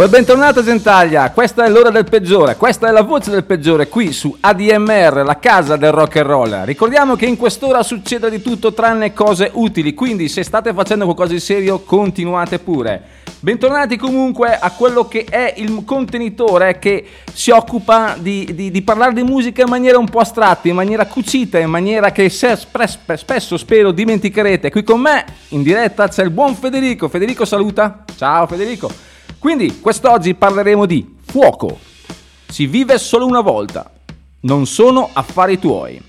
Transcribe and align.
Oh, 0.00 0.08
bentornata 0.08 0.62
Gentaglia, 0.62 1.30
questa 1.30 1.66
è 1.66 1.68
l'ora 1.68 1.90
del 1.90 2.04
peggiore, 2.04 2.56
questa 2.56 2.88
è 2.88 2.90
la 2.90 3.02
voce 3.02 3.30
del 3.30 3.44
peggiore 3.44 3.88
qui 3.88 4.14
su 4.14 4.34
ADMR, 4.40 5.22
la 5.26 5.38
casa 5.38 5.76
del 5.76 5.92
rock 5.92 6.16
and 6.16 6.26
roll. 6.26 6.64
Ricordiamo 6.64 7.16
che 7.16 7.26
in 7.26 7.36
quest'ora 7.36 7.82
succede 7.82 8.30
di 8.30 8.40
tutto 8.40 8.72
tranne 8.72 9.12
cose 9.12 9.50
utili, 9.52 9.92
quindi 9.92 10.30
se 10.30 10.42
state 10.42 10.72
facendo 10.72 11.04
qualcosa 11.04 11.34
di 11.34 11.38
serio 11.38 11.80
continuate 11.80 12.58
pure. 12.60 13.02
Bentornati 13.40 13.98
comunque 13.98 14.58
a 14.58 14.70
quello 14.70 15.06
che 15.06 15.26
è 15.28 15.52
il 15.58 15.82
contenitore 15.84 16.78
che 16.78 17.06
si 17.34 17.50
occupa 17.50 18.16
di, 18.18 18.48
di- 18.54 18.70
di 18.70 18.80
parlare 18.80 19.12
di 19.12 19.22
musica 19.22 19.60
in 19.60 19.68
maniera 19.68 19.98
un 19.98 20.08
po' 20.08 20.20
astratta, 20.20 20.66
in 20.66 20.76
maniera 20.76 21.04
cucita, 21.04 21.58
in 21.58 21.68
maniera 21.68 22.10
che 22.10 22.30
spesso 22.30 23.58
spero 23.58 23.92
dimenticherete. 23.92 24.70
Qui 24.70 24.82
con 24.82 25.02
me 25.02 25.26
in 25.48 25.62
diretta 25.62 26.08
c'è 26.08 26.22
il 26.22 26.30
buon 26.30 26.54
Federico. 26.54 27.08
Federico 27.08 27.44
saluta. 27.44 28.02
Ciao 28.16 28.46
Federico. 28.46 29.09
Quindi 29.38 29.80
quest'oggi 29.80 30.34
parleremo 30.34 30.86
di 30.86 31.16
fuoco. 31.24 31.78
Si 32.48 32.66
vive 32.66 32.98
solo 32.98 33.26
una 33.26 33.40
volta. 33.40 33.90
Non 34.40 34.66
sono 34.66 35.08
affari 35.12 35.58
tuoi. 35.58 36.02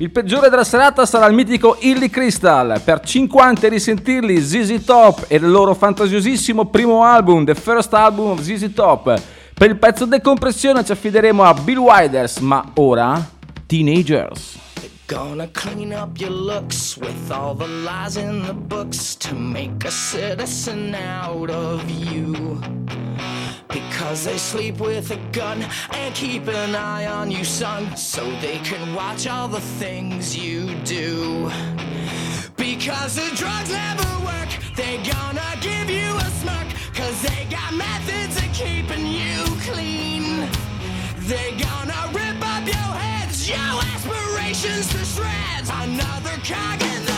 Il 0.00 0.10
peggiore 0.12 0.48
della 0.48 0.62
serata 0.62 1.04
sarà 1.06 1.26
il 1.26 1.34
mitico 1.34 1.76
Illy 1.80 2.08
Crystal. 2.08 2.80
Per 2.84 3.00
50 3.00 3.68
risentirli 3.68 4.40
ZZ 4.40 4.84
Top 4.84 5.24
e 5.26 5.36
il 5.36 5.50
loro 5.50 5.74
fantasiosissimo 5.74 6.66
primo 6.66 7.02
album, 7.02 7.44
The 7.44 7.56
First 7.56 7.92
Album 7.94 8.30
of 8.30 8.40
ZZ 8.40 8.72
Top. 8.72 9.20
Per 9.54 9.68
il 9.68 9.76
pezzo 9.76 10.04
decompressione 10.04 10.84
ci 10.84 10.92
affideremo 10.92 11.42
a 11.42 11.52
Bill 11.52 11.78
Wilders, 11.78 12.38
ma 12.38 12.64
ora 12.74 13.28
Teenagers. 13.66 14.67
Gonna 15.08 15.48
clean 15.48 15.94
up 15.94 16.20
your 16.20 16.28
looks 16.28 16.98
with 16.98 17.32
all 17.32 17.54
the 17.54 17.66
lies 17.66 18.18
in 18.18 18.42
the 18.42 18.52
books 18.52 19.14
to 19.14 19.34
make 19.34 19.86
a 19.86 19.90
citizen 19.90 20.94
out 20.94 21.48
of 21.48 21.90
you. 21.90 22.60
Because 23.70 24.26
they 24.26 24.36
sleep 24.36 24.80
with 24.80 25.10
a 25.10 25.16
gun 25.32 25.64
and 25.92 26.14
keep 26.14 26.46
an 26.46 26.74
eye 26.74 27.06
on 27.06 27.30
you, 27.30 27.42
son, 27.42 27.96
so 27.96 28.22
they 28.42 28.58
can 28.58 28.94
watch 28.94 29.26
all 29.26 29.48
the 29.48 29.62
things 29.80 30.36
you 30.36 30.74
do. 30.84 31.50
Because 32.58 33.14
the 33.16 33.34
drugs 33.34 33.70
never 33.70 34.10
work, 34.26 34.50
they 34.76 34.98
gonna 34.98 35.56
give 35.62 35.88
you 35.88 36.14
a 36.16 36.30
smirk, 36.42 36.68
cause 36.92 37.22
they 37.22 37.46
got 37.48 37.72
methods 37.72 38.36
of 38.36 38.52
keeping 38.52 39.06
you 39.06 39.42
clean. 39.72 40.50
They're 41.20 41.58
gonna 41.58 42.12
rip 42.12 42.46
up 42.46 42.66
your 42.66 43.17
your 43.48 43.56
aspirations 43.56 44.88
to 44.88 44.98
shreds. 45.04 45.70
Another 45.72 46.36
cog 46.44 46.82
in 46.82 47.04
the 47.06 47.17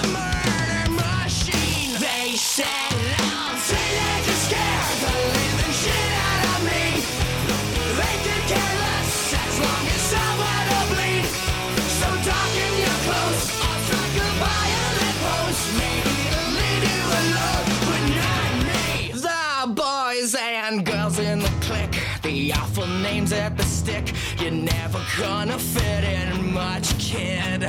You're 24.50 24.62
never 24.62 25.00
gonna 25.16 25.56
fit 25.60 26.02
in 26.02 26.52
much, 26.52 26.98
kid. 26.98 27.60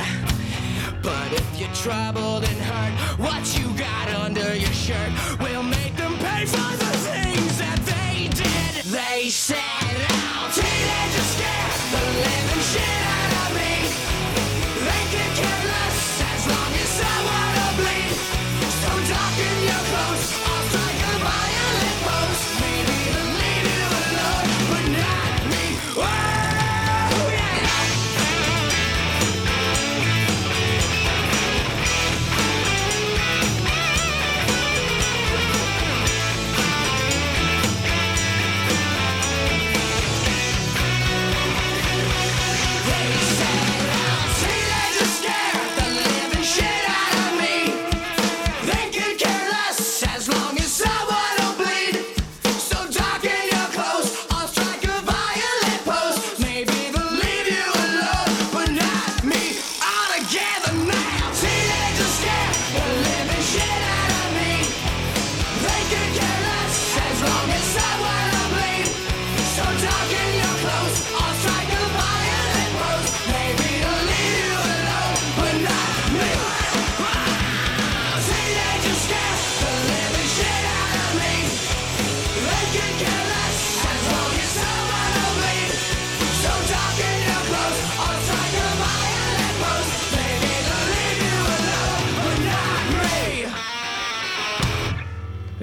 But 1.03 1.31
if 1.31 1.59
you're 1.59 1.69
troubled 1.75 2.43
and 2.43 2.57
hurt, 2.57 3.19
what 3.19 3.45
you 3.55 3.67
got 3.77 4.09
under 4.25 4.55
your 4.55 4.73
shirt 4.73 5.11
will 5.39 5.61
make 5.61 5.95
them 5.95 6.17
pay 6.17 6.45
for 6.45 6.71
the 6.83 6.91
things 7.05 7.59
that 7.59 7.79
they 7.85 8.29
did. 8.29 8.83
They 8.85 9.29
said, 9.29 9.59
"Oh, 10.09 10.49
teenagers 10.55 11.29
scared 11.35 11.81
the 11.93 12.03
living 12.17 12.63
shit 12.73 13.10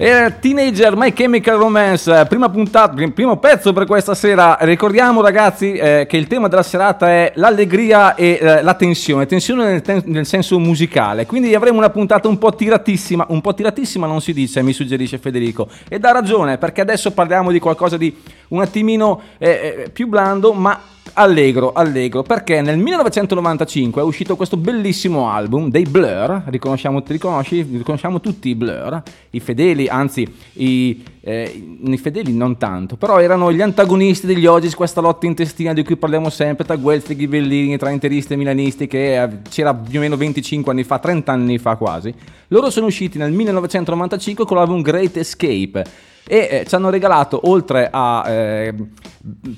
Era 0.01 0.29
Teenager 0.29 0.95
My 0.95 1.11
Chemical 1.11 1.57
Romance, 1.57 2.25
prima 2.29 2.47
puntata, 2.47 2.93
prim- 2.93 3.11
primo 3.11 3.35
pezzo 3.35 3.73
per 3.73 3.85
questa 3.85 4.15
sera. 4.15 4.57
Ricordiamo 4.61 5.21
ragazzi 5.21 5.73
eh, 5.73 6.05
che 6.07 6.15
il 6.15 6.25
tema 6.25 6.47
della 6.47 6.63
serata 6.63 7.09
è 7.09 7.33
l'allegria 7.35 8.15
e 8.15 8.39
eh, 8.39 8.61
la 8.61 8.75
tensione, 8.75 9.25
tensione 9.25 9.65
nel, 9.65 9.81
ten- 9.81 10.03
nel 10.05 10.25
senso 10.25 10.57
musicale. 10.57 11.25
Quindi 11.25 11.53
avremo 11.53 11.79
una 11.79 11.89
puntata 11.89 12.29
un 12.29 12.37
po' 12.37 12.55
tiratissima, 12.55 13.25
un 13.27 13.41
po' 13.41 13.53
tiratissima 13.53 14.07
non 14.07 14.21
si 14.21 14.31
dice, 14.31 14.61
mi 14.61 14.71
suggerisce 14.71 15.17
Federico. 15.17 15.67
E 15.89 15.99
dà 15.99 16.13
ragione, 16.13 16.57
perché 16.57 16.79
adesso 16.79 17.11
parliamo 17.11 17.51
di 17.51 17.59
qualcosa 17.59 17.97
di 17.97 18.15
un 18.47 18.61
attimino 18.61 19.19
eh, 19.37 19.49
eh, 19.49 19.89
più 19.89 20.07
blando, 20.07 20.53
ma 20.53 20.79
allegro, 21.13 21.71
allegro, 21.73 22.23
perché 22.23 22.61
nel 22.61 22.77
1995 22.77 24.01
è 24.01 24.03
uscito 24.03 24.35
questo 24.35 24.57
bellissimo 24.57 25.29
album 25.29 25.69
dei 25.69 25.83
Blur, 25.83 26.43
riconosciamo, 26.45 27.03
riconosci? 27.05 27.61
riconosciamo 27.61 28.19
tutti 28.19 28.49
i 28.49 28.55
Blur, 28.55 29.01
i 29.31 29.39
fedeli, 29.39 29.87
anzi 29.87 30.27
i, 30.53 31.03
eh, 31.21 31.63
i 31.81 31.97
fedeli 31.97 32.33
non 32.33 32.57
tanto, 32.57 32.95
però 32.95 33.19
erano 33.19 33.51
gli 33.51 33.61
antagonisti 33.61 34.27
degli 34.27 34.45
Oggi, 34.45 34.73
questa 34.73 35.01
lotta 35.01 35.25
intestina 35.25 35.73
di 35.73 35.83
cui 35.83 35.95
parliamo 35.95 36.29
sempre 36.29 36.65
tra 36.65 36.75
Guelfi 36.75 37.13
e 37.13 37.15
Ghibellini, 37.15 37.77
tra 37.77 37.89
interisti 37.89 38.33
e 38.33 38.35
milanisti 38.37 38.87
che 38.87 39.39
c'era 39.49 39.73
più 39.73 39.99
o 39.99 40.01
meno 40.01 40.17
25 40.17 40.71
anni 40.71 40.83
fa, 40.83 40.99
30 40.99 41.31
anni 41.31 41.57
fa 41.57 41.75
quasi. 41.75 42.13
Loro 42.47 42.69
sono 42.69 42.87
usciti 42.87 43.17
nel 43.17 43.31
1995 43.31 44.45
con 44.45 44.57
l'album 44.57 44.81
Great 44.81 45.17
Escape 45.17 46.07
e 46.31 46.47
eh, 46.51 46.65
ci 46.67 46.75
hanno 46.75 46.91
regalato 46.91 47.41
oltre 47.49 47.89
a 47.91 48.23
eh, 48.29 48.71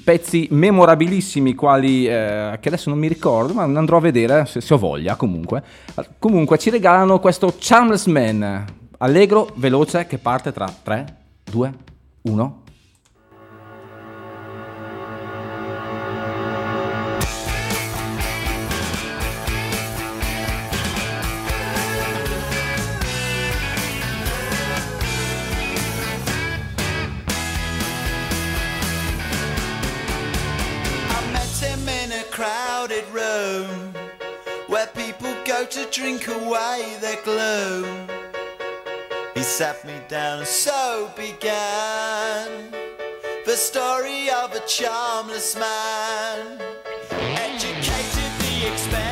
pezzi 0.05 0.47
memorabilissimi 0.51 1.53
quali 1.53 2.07
eh, 2.07 2.57
che 2.61 2.67
adesso 2.69 2.89
non 2.89 2.97
mi 2.97 3.09
ricordo 3.09 3.53
ma 3.53 3.63
andrò 3.63 3.97
a 3.97 3.99
vedere 3.99 4.45
se, 4.45 4.61
se 4.61 4.73
ho 4.73 4.77
voglia 4.77 5.17
comunque. 5.17 5.61
Comunque 6.17 6.57
ci 6.57 6.69
regalano 6.69 7.19
questo 7.19 7.53
Charmless 7.59 8.05
Man. 8.05 8.65
Allegro 8.99 9.51
veloce 9.55 10.07
che 10.07 10.17
parte 10.17 10.53
tra 10.53 10.73
3 10.81 11.15
2 11.43 11.73
1 12.21 12.60
drink 36.01 36.27
away 36.29 36.97
their 36.99 37.21
gloom. 37.21 38.09
He 39.35 39.43
sat 39.43 39.85
me 39.85 39.93
down 40.07 40.39
and 40.39 40.47
so 40.47 41.11
began. 41.15 42.71
The 43.45 43.55
story 43.55 44.31
of 44.31 44.51
a 44.55 44.61
charmless 44.61 45.55
man, 45.55 46.59
educated 47.11 48.31
the 48.39 48.71
expensive 48.71 49.10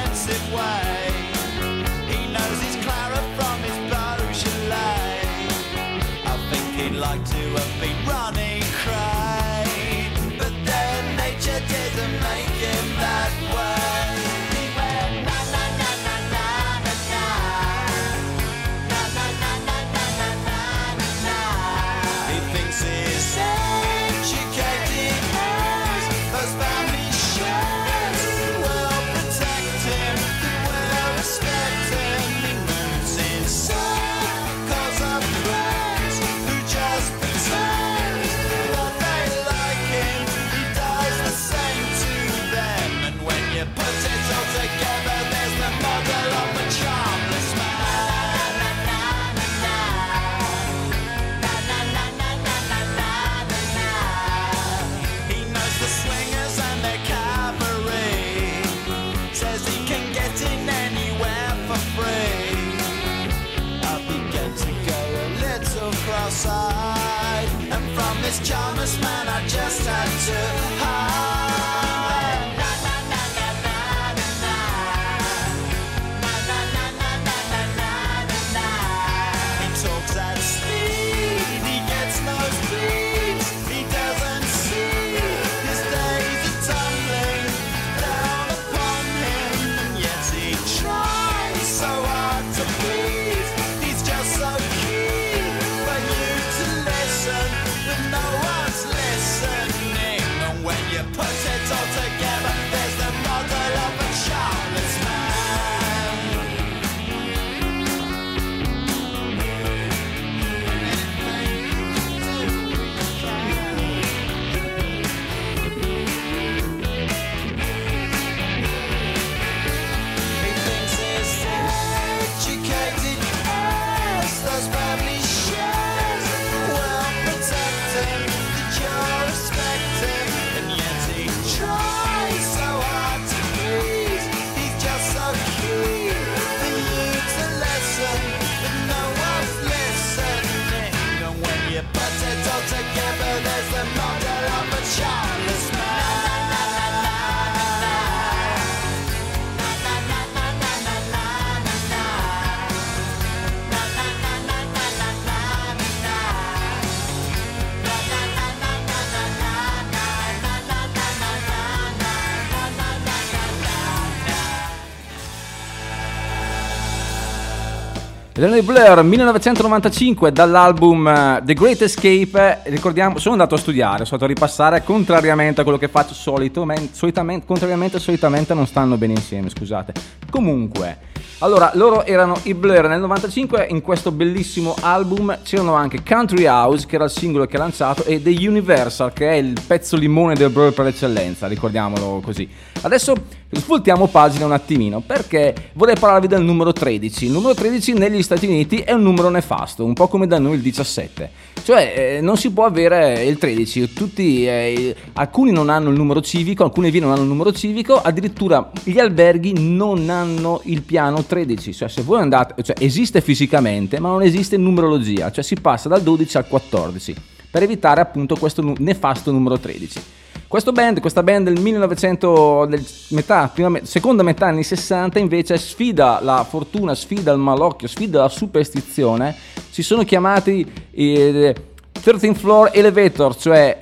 I 168.42 168.62
Blur 168.62 169.04
1995 169.04 170.32
dall'album 170.32 171.06
eh, 171.06 171.42
The 171.44 171.54
Great 171.54 171.82
Escape. 171.82 172.62
Ricordiamo, 172.64 173.20
sono 173.20 173.34
andato 173.34 173.56
a 173.56 173.58
studiare, 173.58 174.06
sono 174.06 174.12
andato 174.12 174.24
a 174.24 174.28
ripassare, 174.28 174.82
contrariamente 174.82 175.60
a 175.60 175.64
quello 175.64 175.78
che 175.78 175.90
faccio 175.90 176.14
solito, 176.14 176.64
men- 176.64 176.94
solitamente, 176.94 177.46
contrariamente 177.46 178.00
solitamente 178.00 178.54
non 178.54 178.66
stanno 178.66 178.96
bene 178.96 179.12
insieme, 179.12 179.50
scusate. 179.50 179.92
Comunque, 180.30 181.00
allora, 181.42 181.72
loro 181.76 182.04
erano 182.04 182.38
i 182.44 182.54
Blur 182.54 182.90
nel 182.90 183.00
95, 183.00 183.68
in 183.70 183.82
questo 183.82 184.12
bellissimo 184.12 184.76
album 184.82 185.40
c'erano 185.42 185.74
anche 185.74 186.04
Country 186.04 186.46
House, 186.46 186.86
che 186.86 186.96
era 186.96 187.06
il 187.06 187.12
singolo 187.12 187.46
che 187.46 187.56
ha 187.56 187.60
lanciato, 187.60 188.04
e 188.04 188.22
The 188.22 188.30
Universal, 188.30 189.14
che 189.14 189.30
è 189.30 189.36
il 189.36 189.58
pezzo 189.66 189.96
limone 189.96 190.36
del 190.36 190.50
Blur 190.50 190.74
per 190.74 190.88
eccellenza, 190.88 191.48
ricordiamolo 191.48 192.20
così. 192.22 192.46
Adesso 192.82 193.14
svoltiamo 193.52 194.08
pagina 194.08 194.46
un 194.46 194.52
attimino, 194.52 195.00
perché 195.00 195.72
vorrei 195.74 195.96
parlarvi 195.98 196.28
del 196.28 196.44
numero 196.44 196.74
13. 196.74 197.26
Il 197.26 197.32
numero 197.32 197.54
13 197.54 197.94
negli 197.94 198.22
Stati 198.22 198.46
Uniti 198.46 198.80
è 198.80 198.92
un 198.92 199.02
numero 199.02 199.30
nefasto, 199.30 199.86
un 199.86 199.94
po' 199.94 200.10
come 200.10 200.28
da 200.28 200.40
noi 200.40 200.56
il 200.56 200.62
17. 200.62 201.32
Cioè, 201.64 202.18
eh, 202.18 202.22
non 202.22 202.36
si 202.36 202.52
può 202.52 202.66
avere 202.66 203.24
il 203.24 203.38
13, 203.38 203.94
tutti, 203.94 204.46
eh, 204.46 204.96
alcuni 205.14 205.52
non 205.52 205.70
hanno 205.70 205.90
il 205.90 205.96
numero 205.96 206.22
civico, 206.22 206.66
alcune 206.66 206.92
vie 206.92 207.00
non 207.00 207.12
hanno 207.12 207.22
il 207.22 207.28
numero 207.28 207.54
civico, 207.54 208.02
addirittura 208.02 208.70
gli 208.84 209.00
alberghi 209.00 209.54
non 209.58 210.10
hanno 210.10 210.62
il 210.66 210.82
piano 210.82 211.24
13, 211.30 211.74
cioè 211.74 211.88
se 211.88 212.02
voi 212.02 212.20
andate, 212.22 212.64
cioè 212.64 212.76
esiste 212.80 213.22
fisicamente, 213.22 214.00
ma 214.00 214.10
non 214.10 214.24
esiste 214.24 214.56
in 214.56 214.64
numerologia, 214.64 215.32
cioè 215.32 215.44
si 215.44 215.56
passa 215.56 215.88
dal 215.88 216.02
12 216.02 216.38
al 216.38 216.48
14, 216.48 217.16
per 217.52 217.62
evitare 217.62 218.02
appunto 218.02 218.36
questo 218.36 218.74
nefasto 218.80 219.32
numero 219.32 219.60
13. 219.60 220.02
Questo 220.48 220.72
band, 220.72 221.00
questa 221.00 221.22
band 221.22 221.48
del 221.48 221.62
1900, 221.62 222.66
del 222.66 222.84
metà, 223.10 223.52
prima 223.54 223.80
seconda 223.84 224.24
metà 224.24 224.48
anni 224.48 224.64
60 224.64 225.20
invece 225.20 225.60
sfida 225.60 226.20
la 226.24 226.44
fortuna, 226.44 226.96
sfida 226.96 227.32
il 227.32 227.38
malocchio, 227.38 227.88
sfida 227.88 228.22
la 228.22 228.30
superstizione. 228.30 229.36
Si 229.70 229.84
sono 229.84 230.04
chiamati 230.04 230.66
eh, 230.90 231.56
13th 231.94 232.34
Floor 232.34 232.72
Elevator, 232.74 233.36
cioè 233.36 233.80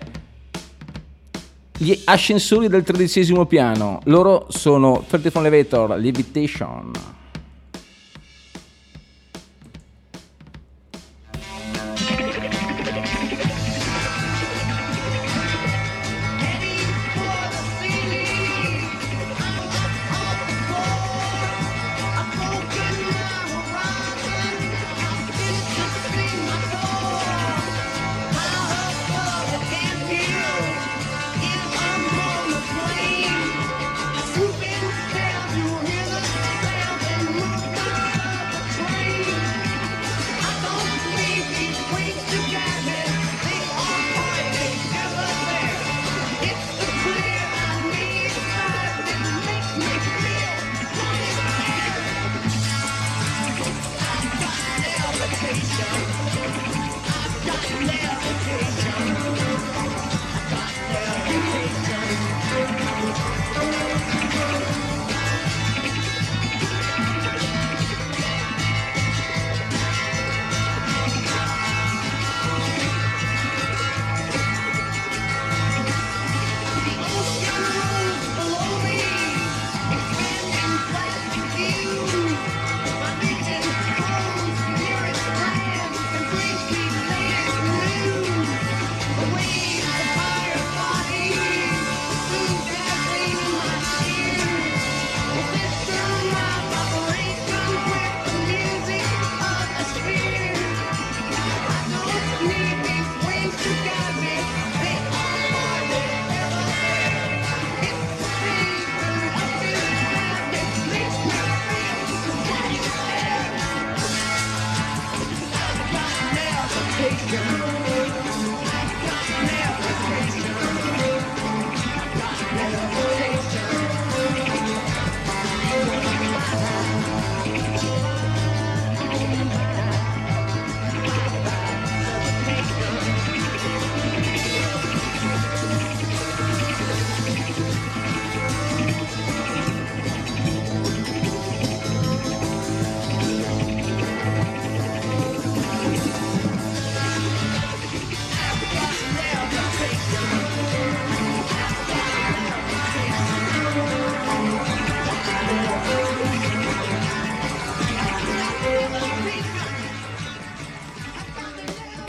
gli 1.78 1.98
ascensori 2.04 2.68
del 2.68 2.84
tredicesimo 2.84 3.46
piano. 3.46 4.02
Loro 4.04 4.48
sono 4.50 5.06
13th 5.10 5.30
Floor 5.30 5.48
Elevator, 5.48 5.98
Levitation. 5.98 6.92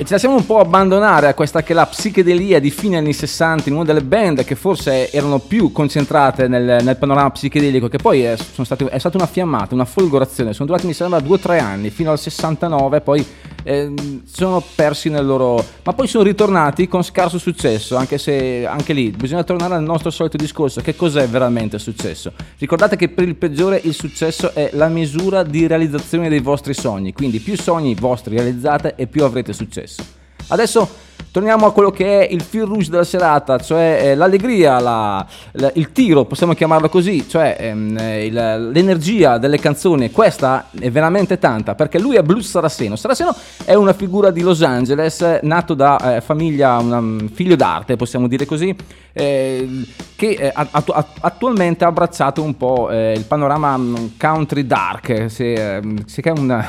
Ce 0.09 0.15
la 0.15 0.21
siamo 0.21 0.37
un 0.37 0.47
po' 0.47 0.59
abbandonare 0.59 1.27
a 1.27 1.35
questa 1.35 1.63
che 1.63 1.73
è 1.73 1.75
la 1.75 1.85
psichedelia 1.85 2.61
di 2.61 2.71
fine 2.71 2.97
anni 2.97 3.13
60 3.13 3.69
in 3.69 3.75
una 3.75 3.85
delle 3.85 4.01
band 4.01 4.43
che 4.43 4.55
forse 4.55 5.13
erano 5.13 5.39
più 5.39 5.71
concentrate 5.71 6.49
nel, 6.49 6.83
nel 6.83 6.97
panorama 6.97 7.31
psichedelico, 7.31 7.89
che 7.89 7.99
poi 7.99 8.23
è, 8.23 8.35
state- 8.35 8.89
è 8.89 8.99
stata 8.99 9.19
una 9.19 9.27
fiammata, 9.27 9.75
una 9.75 9.85
folgorazione. 9.85 10.55
Sono 10.55 10.69
durati 10.69 10.87
mi 10.87 10.95
sembra 10.95 11.21
due 11.21 11.35
o 11.35 11.39
tre 11.39 11.59
anni, 11.59 11.91
fino 11.91 12.11
al 12.11 12.19
69, 12.19 13.03
poi 13.03 13.23
eh, 13.69 13.93
sono 14.25 14.63
persi 14.75 15.11
nel 15.11 15.27
loro... 15.27 15.63
ma 15.83 15.93
poi 15.93 16.07
sono 16.07 16.25
ritornati 16.25 16.89
con 16.89 17.03
scarso 17.03 17.37
successo, 17.37 17.97
anche 17.97 18.17
se 18.17 18.67
anche 18.67 18.95
lì 18.95 19.11
bisogna 19.11 19.45
tornare 19.45 19.75
al 19.75 19.83
nostro 19.83 20.09
solito 20.09 20.39
discorso, 20.39 20.81
che 20.81 20.97
cos'è 20.97 21.29
veramente 21.29 21.79
successo? 21.79 22.33
Ricordate 22.57 22.97
che 22.97 23.11
per 23.11 23.29
il 23.29 23.37
peggiore 23.37 23.79
il 23.85 23.93
successo 23.93 24.55
è 24.55 24.71
la 24.73 24.89
misura 24.89 25.43
di 25.43 25.67
realizzazione 25.67 26.31
dei 26.31 26.41
vostri 26.41 26.73
sogni, 26.73 27.13
quindi 27.13 27.41
più 27.41 27.59
sogni 27.59 27.95
vostri 27.95 28.37
realizzate 28.37 28.95
e 28.97 29.07
più 29.07 29.23
avrete 29.23 29.53
successo. 29.53 30.03
Adesso 30.47 30.89
torniamo 31.31 31.67
a 31.67 31.73
quello 31.73 31.91
che 31.91 32.27
è 32.27 32.33
il 32.33 32.43
fil 32.43 32.63
rouge 32.65 32.91
della 32.91 33.05
serata, 33.05 33.59
cioè 33.59 34.01
eh, 34.03 34.15
l'allegria, 34.15 34.81
la- 34.81 35.27
la- 35.53 35.71
il 35.75 35.93
tiro, 35.93 36.25
possiamo 36.25 36.55
chiamarlo 36.55 36.89
così, 36.89 37.29
cioè 37.29 37.57
ehm, 37.59 37.97
eh, 37.99 38.27
il- 38.27 38.71
l'energia 38.73 39.39
delle 39.39 39.59
canzoni. 39.59 40.11
Questa 40.11 40.67
è 40.79 40.91
veramente 40.91 41.39
tanta 41.39 41.75
perché 41.75 41.99
lui 41.99 42.17
è 42.17 42.23
Blues 42.23 42.49
Saraceno. 42.49 42.97
Saraceno 42.97 43.35
è 43.65 43.75
una 43.75 43.93
figura 43.93 44.31
di 44.31 44.41
Los 44.41 44.63
Angeles, 44.63 45.41
nato 45.43 45.75
da 45.75 46.17
eh, 46.17 46.21
famiglia, 46.21 46.79
un 46.79 47.29
figlio 47.33 47.57
d'arte, 47.57 47.97
possiamo 47.97 48.27
dire 48.29 48.47
così, 48.47 48.75
eh, 49.13 49.69
che 50.17 50.29
eh, 50.31 50.53
attu- 50.55 50.95
att- 50.95 51.19
attualmente 51.21 51.85
ha 51.85 51.89
abbracciato 51.89 52.43
un 52.43 52.57
po' 52.57 52.89
eh, 52.91 53.13
il 53.17 53.25
panorama 53.25 53.77
mm, 53.77 53.95
country 54.19 54.67
dark, 54.67 55.27
se, 55.31 55.77
ehm, 55.77 56.05
se 56.07 56.23
che 56.23 56.31
è 56.31 56.33
un, 56.39 56.65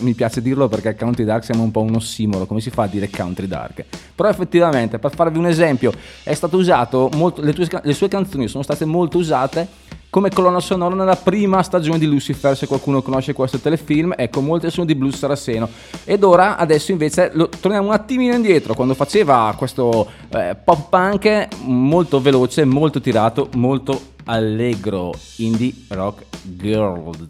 mi 0.00 0.14
piace 0.14 0.42
dirlo 0.42 0.68
perché 0.68 0.94
country 0.96 1.24
dark 1.24 1.44
sembra 1.44 1.64
un 1.64 1.70
po' 1.70 1.80
un 1.82 1.94
ossimoro, 1.96 2.46
come 2.46 2.60
si 2.60 2.70
fa 2.70 2.84
a 2.84 2.86
dire 2.86 3.08
country 3.10 3.46
dark? 3.46 3.83
Però 4.14 4.28
effettivamente, 4.28 4.98
per 4.98 5.12
farvi 5.14 5.38
un 5.38 5.46
esempio, 5.46 5.92
è 6.22 6.34
stato 6.34 6.56
usato, 6.56 7.10
molto, 7.14 7.42
le, 7.42 7.52
tue- 7.52 7.68
le 7.82 7.92
sue 7.94 8.08
canzoni 8.08 8.46
sono 8.46 8.62
state 8.62 8.84
molto 8.84 9.18
usate 9.18 9.66
come 10.14 10.30
colonna 10.30 10.60
sonora 10.60 10.94
nella 10.94 11.16
prima 11.16 11.60
stagione 11.64 11.98
di 11.98 12.06
Lucifer, 12.06 12.56
se 12.56 12.68
qualcuno 12.68 13.02
conosce 13.02 13.32
questo 13.32 13.58
telefilm, 13.58 14.14
ecco, 14.16 14.40
molte 14.40 14.70
sono 14.70 14.86
di 14.86 14.94
Blues 14.94 15.16
Saraceno. 15.16 15.68
Ed 16.04 16.22
ora, 16.22 16.56
adesso 16.56 16.92
invece, 16.92 17.30
lo- 17.34 17.48
torniamo 17.48 17.88
un 17.88 17.92
attimino 17.94 18.32
indietro, 18.32 18.74
quando 18.74 18.94
faceva 18.94 19.52
questo 19.58 20.08
eh, 20.28 20.54
pop 20.54 20.88
punk 20.88 21.48
molto 21.64 22.20
veloce, 22.20 22.64
molto 22.64 23.00
tirato, 23.00 23.48
molto 23.54 24.12
allegro, 24.26 25.12
indie 25.38 25.74
rock 25.88 26.22
girls. 26.44 27.26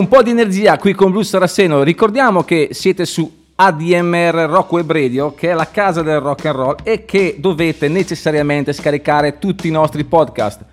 Un 0.00 0.08
po' 0.08 0.22
di 0.22 0.30
energia 0.30 0.78
qui 0.78 0.94
con 0.94 1.10
Blues 1.10 1.28
Saraceno. 1.28 1.82
Ricordiamo 1.82 2.42
che 2.42 2.68
siete 2.72 3.04
su 3.04 3.30
ADMR 3.54 4.46
Rock 4.48 4.72
Web 4.72 4.90
Radio, 4.90 5.34
che 5.34 5.50
è 5.50 5.52
la 5.52 5.68
casa 5.70 6.00
del 6.00 6.20
rock 6.20 6.46
and 6.46 6.56
roll 6.56 6.76
e 6.82 7.04
che 7.04 7.36
dovete 7.38 7.86
necessariamente 7.88 8.72
scaricare 8.72 9.38
tutti 9.38 9.68
i 9.68 9.70
nostri 9.70 10.04
podcast. 10.04 10.64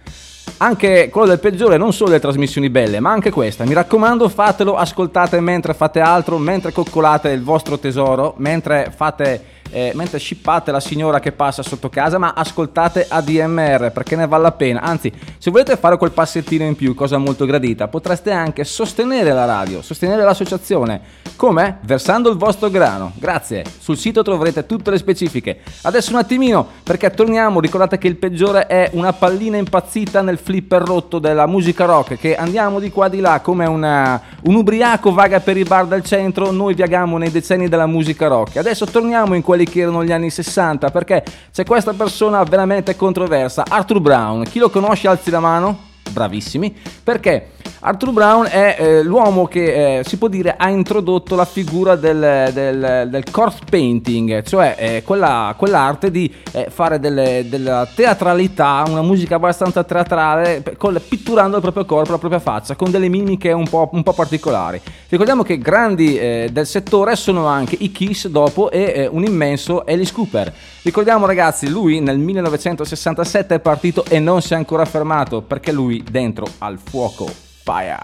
Anche 0.60 1.10
quello 1.12 1.28
del 1.28 1.40
peggiore, 1.40 1.76
non 1.76 1.92
solo 1.92 2.12
le 2.12 2.22
trasmissioni 2.22 2.70
belle, 2.70 3.02
ma 3.02 3.12
anche 3.12 3.30
questa. 3.30 3.66
Mi 3.66 3.74
raccomando, 3.74 4.30
fatelo, 4.30 4.78
ascoltate 4.78 5.42
mentre 5.42 5.74
fate 5.74 6.00
altro, 6.00 6.38
mentre 6.38 6.72
coccolate 6.72 7.30
il 7.30 7.44
vostro 7.44 7.78
tesoro, 7.78 8.34
mentre 8.38 8.94
fate 8.96 9.44
eh, 9.72 9.92
mentre 9.96 10.20
scippate 10.20 10.72
la 10.72 10.80
signora 10.80 11.20
che 11.20 11.32
passa 11.32 11.64
sotto 11.64 11.90
casa, 11.90 12.18
ma 12.18 12.34
ascoltate 12.36 13.06
ADMR 13.08 13.92
perché 13.92 14.16
ne 14.16 14.28
vale 14.28 14.44
la 14.44 14.52
pena. 14.52 14.82
Anzi, 14.82 15.12
se 15.38 15.52
volete 15.52 15.78
fare 15.78 15.98
quel 15.98 16.12
passettino 16.12 16.66
in 16.66 16.76
più, 16.76 16.94
cosa 16.96 17.18
molto 17.18 17.46
gradita, 17.46 17.88
potreste 17.88 18.32
anche 18.32 18.64
sostenere 18.64 19.32
la 19.34 19.46
radio, 19.46 19.82
sostenere 19.82 20.24
l'associazione. 20.24 21.02
Come? 21.36 21.78
Versando 21.82 22.30
il 22.32 22.38
vostro 22.38 22.70
grano. 22.70 23.12
Grazie. 23.16 23.64
Sul 23.80 23.98
sito 23.98 24.24
troverete 24.24 24.66
tutte 24.66 24.90
le 24.90 24.98
specifiche. 24.98 25.60
Adesso 25.84 26.12
un 26.12 26.18
attimino, 26.18 26.68
perché 26.84 27.10
torniamo. 27.12 27.60
Ricordate 27.60 27.98
che 27.98 28.08
il 28.08 28.16
peggiore 28.16 28.66
è 28.66 28.90
una 28.94 29.14
pallina 29.14 29.58
impazzita 29.58 30.22
nel 30.22 30.40
flipper 30.40 30.82
rotto 30.82 31.20
della 31.20 31.46
musica 31.46 31.86
rock. 31.86 32.18
Che 32.18 32.36
andiamo 32.36 32.80
di 32.80 32.90
qua 32.90 33.08
di 33.08 33.20
là 33.20 33.40
come 33.42 33.66
una- 33.68 34.20
un 34.44 34.56
ubriaco 34.56 35.14
vaga 35.14 35.40
per 35.40 35.58
i 35.58 35.64
bar 35.64 35.86
del 35.86 36.04
centro. 36.04 36.52
Noi 36.52 36.74
viaghiamo 36.74 37.18
nei 37.18 37.30
decenni 37.30 37.68
della 37.70 37.86
musica 37.86 38.28
rock. 38.28 38.58
Adesso 38.58 38.86
torniamo 38.86 39.36
in 39.36 39.42
quelli 39.58 39.66
che 39.66 39.82
erano 39.82 40.04
gli 40.04 40.12
anni 40.12 40.30
60 40.30 40.92
perché 40.92 41.24
c'è 41.52 41.66
questa 41.66 41.94
persona 41.94 42.44
veramente 42.44 42.96
controversa, 42.96 43.64
Arthur 43.68 44.00
Brown. 44.00 44.44
Chi 44.44 44.60
lo 44.60 44.70
conosce 44.70 45.08
alzi 45.08 45.32
la 45.32 45.40
mano? 45.40 45.87
Bravissimi, 46.12 46.76
perché 47.04 47.50
Arthur 47.80 48.12
Brown 48.12 48.48
è 48.50 48.76
eh, 48.80 49.04
l'uomo 49.04 49.46
che 49.46 50.00
eh, 50.00 50.04
si 50.04 50.18
può 50.18 50.28
dire 50.28 50.56
ha 50.58 50.70
introdotto 50.70 51.36
la 51.36 51.46
figura 51.46 51.96
del, 51.96 52.50
del, 52.54 53.08
del 53.10 53.24
corpse 53.30 53.62
painting, 53.70 54.42
cioè 54.44 54.76
eh, 54.78 55.04
quella, 55.04 55.54
quell'arte 55.58 56.10
di 56.10 56.34
eh, 56.54 56.68
fare 56.70 57.00
delle- 57.00 57.46
della 57.48 57.88
teatralità, 57.94 58.84
una 58.88 59.02
musica 59.02 59.36
abbastanza 59.36 59.84
teatrale, 59.84 60.64
col- 60.78 61.02
pitturando 61.02 61.58
il 61.58 61.62
proprio 61.62 61.86
corpo, 61.86 62.12
la 62.12 62.18
propria 62.18 62.40
faccia, 62.40 62.76
con 62.76 62.90
delle 62.90 63.10
mimiche 63.10 63.52
un 63.52 63.68
po', 63.68 63.90
un 63.92 64.04
po' 64.04 64.14
particolari. 64.14 64.82
Ricordiamo 65.10 65.44
che 65.44 65.58
grandi 65.58 66.18
eh, 66.18 66.50
del 66.52 66.66
settore 66.66 67.16
sono 67.16 67.46
anche 67.46 67.76
i 67.80 67.92
Kiss 67.92 68.28
dopo 68.28 68.72
e 68.72 68.82
eh, 68.96 69.08
un 69.10 69.24
immenso 69.24 69.84
Alice 69.88 70.12
Cooper. 70.12 70.54
Ricordiamo 70.82 71.26
ragazzi, 71.26 71.70
lui 71.70 72.00
nel 72.00 72.18
1967 72.18 73.56
è 73.56 73.60
partito 73.60 74.04
e 74.08 74.20
non 74.20 74.42
si 74.42 74.54
è 74.54 74.56
ancora 74.56 74.86
fermato 74.86 75.42
perché 75.42 75.72
lui 75.72 75.97
dentro 76.04 76.46
al 76.60 76.78
fuoco. 76.80 77.28
Fire! 77.28 78.00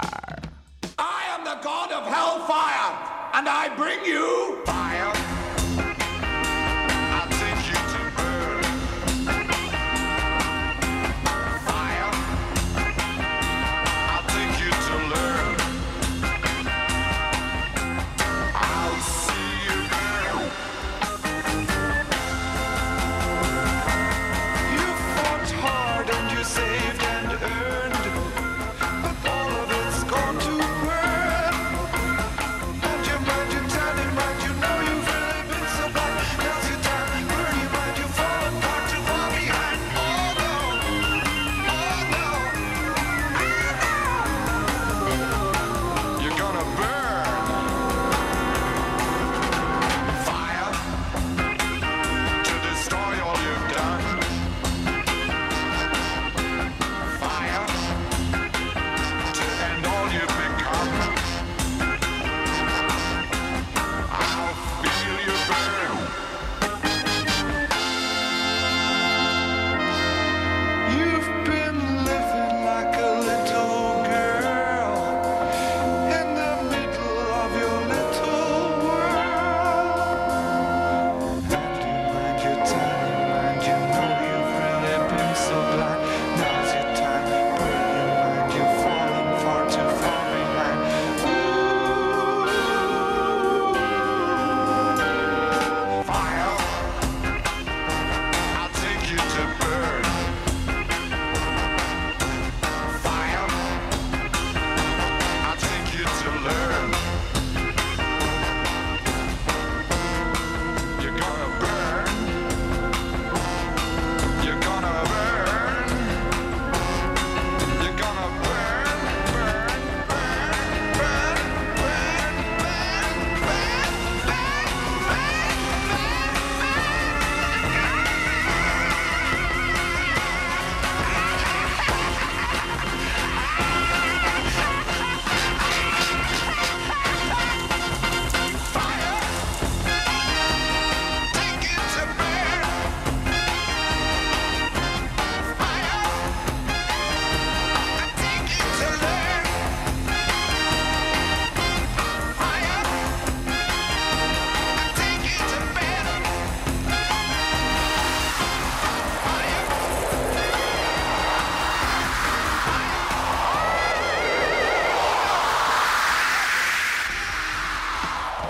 I 0.97 1.23
am 1.35 1.43
the 1.43 1.57
god 1.63 1.91
of 1.91 2.05
hellfire, 2.05 2.91
and 3.33 3.47
I 3.47 3.69
bring 3.75 4.03
you 4.05 4.42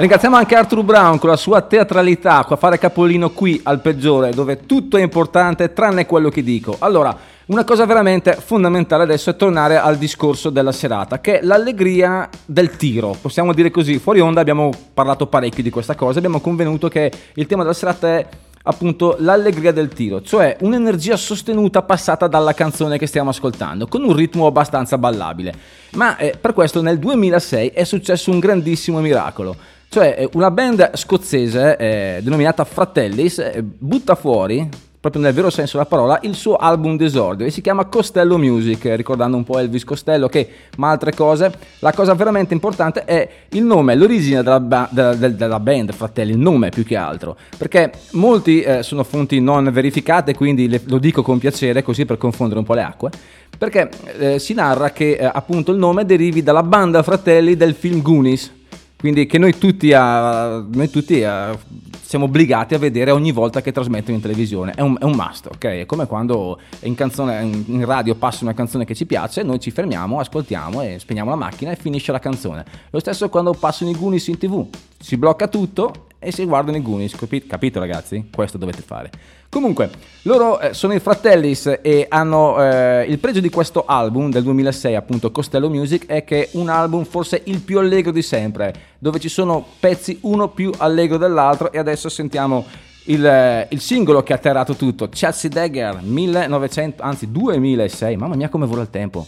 Ringraziamo 0.04 0.36
anche 0.36 0.56
Arthur 0.56 0.84
Brown 0.84 1.18
con 1.18 1.30
la 1.30 1.38
sua 1.38 1.62
teatralità, 1.62 2.46
a 2.46 2.56
fare 2.58 2.78
capolino 2.78 3.30
qui 3.30 3.62
al 3.64 3.80
peggiore, 3.80 4.32
dove 4.32 4.66
tutto 4.66 4.98
è 4.98 5.02
importante 5.02 5.72
tranne 5.72 6.06
quello 6.06 6.28
che 6.28 6.44
dico. 6.44 6.76
Allora, 6.80 7.18
una 7.46 7.64
cosa 7.64 7.86
veramente 7.86 8.34
fondamentale 8.34 9.04
adesso 9.04 9.30
è 9.30 9.38
tornare 9.38 9.78
al 9.78 9.96
discorso 9.96 10.50
della 10.50 10.74
serata, 10.74 11.22
che 11.22 11.40
è 11.40 11.42
l'allegria 11.42 12.28
del 12.46 12.76
tiro. 12.76 13.16
Possiamo 13.22 13.54
dire 13.54 13.72
così, 13.72 13.98
fuori 13.98 14.20
onda 14.20 14.42
abbiamo 14.42 14.72
parlato 14.94 15.28
parecchio 15.28 15.64
di 15.64 15.70
questa 15.70 15.96
cosa, 15.96 16.18
abbiamo 16.18 16.42
convenuto 16.42 16.90
che 16.90 17.10
il 17.36 17.46
tema 17.46 17.62
della 17.62 17.74
serata 17.74 18.10
è 18.10 18.28
appunto 18.64 19.16
l'allegria 19.20 19.72
del 19.72 19.88
tiro, 19.88 20.22
cioè 20.22 20.58
un'energia 20.60 21.16
sostenuta 21.16 21.82
passata 21.82 22.28
dalla 22.28 22.54
canzone 22.54 22.98
che 22.98 23.08
stiamo 23.08 23.30
ascoltando, 23.30 23.88
con 23.88 24.04
un 24.04 24.14
ritmo 24.14 24.48
abbastanza 24.48 24.98
ballabile. 24.98 25.54
Ma 25.94 26.18
eh, 26.18 26.36
per 26.40 26.52
questo 26.52 26.82
nel 26.82 27.00
2006 27.00 27.70
è 27.70 27.86
successo 27.86 28.32
un 28.32 28.40
grandissimo 28.40 29.00
miracolo. 29.00 29.56
Cioè, 29.94 30.16
eh, 30.18 30.30
una 30.34 30.50
band 30.50 30.96
scozzese 30.96 31.78
eh, 31.78 32.20
denominata 32.24 32.64
Fratellis 32.64 33.38
eh, 33.38 33.62
butta 33.62 34.16
fuori, 34.16 34.68
proprio 35.00 35.22
nel 35.22 35.34
vero 35.34 35.52
senso 35.52 35.78
della 35.78 35.88
parola, 35.88 36.18
il 36.24 36.34
suo 36.34 36.56
album 36.56 36.98
d'esordio 36.98 37.46
e 37.46 37.52
si 37.52 37.62
chiama 37.62 37.86
Costello 37.86 38.40
Music, 38.40 38.86
ricordando 38.96 39.38
un 39.38 39.44
po' 39.44 39.60
Elvis 39.60 39.84
Costello 39.84 40.28
che, 40.30 40.50
ma 40.78 40.90
altre 40.90 41.14
cose. 41.14 41.54
La 41.78 41.94
cosa 41.94 42.16
veramente 42.16 42.56
importante 42.56 43.06
è 43.06 43.30
il 43.50 43.64
nome, 43.64 43.94
l'origine 43.94 44.42
della, 44.42 44.60
ba- 44.60 44.90
della- 44.90 45.14
del- 45.14 45.36
della 45.36 45.60
band 45.60 45.94
Fratelli, 45.94 46.32
il 46.32 46.40
nome 46.40 46.70
più 46.70 46.84
che 46.84 46.96
altro, 46.96 47.38
perché 47.56 47.92
molti 48.14 48.62
eh, 48.62 48.82
sono 48.82 49.04
fonti 49.04 49.40
non 49.42 49.70
verificate, 49.72 50.34
quindi 50.34 50.70
le- 50.70 50.82
lo 50.86 50.98
dico 50.98 51.22
con 51.22 51.38
piacere, 51.38 51.84
così 51.84 52.04
per 52.08 52.18
confondere 52.18 52.60
un 52.60 52.66
po' 52.66 52.74
le 52.74 52.82
acque. 52.82 53.12
Perché 53.56 53.92
eh, 54.18 54.40
si 54.40 54.56
narra 54.56 54.90
che 54.90 55.12
eh, 55.12 55.30
appunto 55.32 55.72
il 55.72 55.78
nome 55.78 56.04
derivi 56.04 56.42
dalla 56.42 56.64
banda 56.64 57.04
fratelli 57.04 57.56
del 57.56 57.76
film 57.76 58.02
Goonies, 58.02 58.62
quindi 59.04 59.26
che 59.26 59.38
noi 59.38 59.58
tutti, 59.58 59.92
a- 59.92 60.66
noi 60.66 60.90
tutti 60.90 61.26
a- 61.26 61.54
siamo 62.02 62.24
obbligati 62.24 62.74
a 62.74 62.78
vedere 62.78 63.12
ogni 63.12 63.34
volta 63.34 63.62
che 63.62 63.74
trasmettono 63.74 64.16
in 64.16 64.22
televisione. 64.22 64.72
È 64.72 64.80
un, 64.80 64.96
è 64.98 65.04
un 65.04 65.12
must, 65.14 65.48
ok? 65.48 65.66
È 65.66 65.86
come 65.86 66.08
quando 66.08 66.58
in, 66.84 66.96
canzone, 66.96 67.42
in- 67.66 67.84
radio 67.84 68.16
passa 68.16 68.46
una 68.46 68.54
canzone 68.54 68.86
che 68.86 68.96
ci 68.96 69.06
piace, 69.06 69.44
noi 69.44 69.60
ci 69.60 69.72
fermiamo, 69.72 70.20
ascoltiamo 70.20 70.82
e 70.82 71.00
spegniamo 71.00 71.32
la 71.32 71.36
macchina 71.36 71.72
e 71.72 71.76
finisce 71.76 72.14
la 72.14 72.20
canzone. 72.20 72.64
Lo 72.92 73.00
stesso 73.00 73.28
quando 73.28 73.52
passano 73.52 73.92
i 73.92 73.94
Goonies 73.94 74.26
in 74.28 74.38
tv, 74.38 74.66
si 74.98 75.18
blocca 75.18 75.50
tutto 75.50 76.06
e 76.24 76.32
si 76.32 76.46
guardano 76.46 76.78
i 76.78 76.82
Goonies, 76.82 77.16
capi- 77.16 77.46
capito 77.46 77.80
ragazzi? 77.80 78.30
Questo 78.34 78.58
dovete 78.58 78.82
fare. 78.82 79.12
Comunque, 79.50 79.92
loro 80.24 80.60
eh, 80.60 80.74
sono 80.74 80.94
i 80.94 81.00
Fratellis 81.00 81.80
e 81.82 82.08
hanno 82.10 82.60
eh, 82.60 83.06
il 83.08 83.20
pregio 83.20 83.40
di 83.40 83.50
questo 83.50 83.86
album 83.86 84.32
del 84.32 84.42
2006, 84.42 84.96
appunto 84.96 85.32
Costello 85.32 85.70
Music, 85.70 86.08
è 86.08 86.24
che 86.24 86.46
è 86.46 86.50
un 86.54 86.70
album 86.70 87.04
forse 87.04 87.42
il 87.46 87.60
più 87.60 87.78
allegro 87.78 88.12
di 88.12 88.24
sempre, 88.24 88.74
dove 88.98 89.20
ci 89.20 89.30
sono 89.30 89.64
pezzi 89.80 90.18
uno 90.22 90.50
più 90.50 90.72
allegro 90.78 91.18
dell'altro 91.18 91.72
e 91.72 91.78
adesso 91.78 92.10
sentiamo 92.10 92.66
il, 93.06 93.26
eh, 93.26 93.68
il 93.70 93.80
singolo 93.80 94.24
che 94.24 94.34
ha 94.34 94.38
atterrato 94.38 94.76
tutto, 94.76 95.10
Chelsea 95.10 95.50
Dagger 95.50 96.02
1900, 96.02 97.04
anzi 97.04 97.30
2006, 97.30 98.16
mamma 98.16 98.36
mia 98.36 98.50
come 98.50 98.66
vola 98.66 98.82
il 98.82 98.90
tempo. 98.90 99.26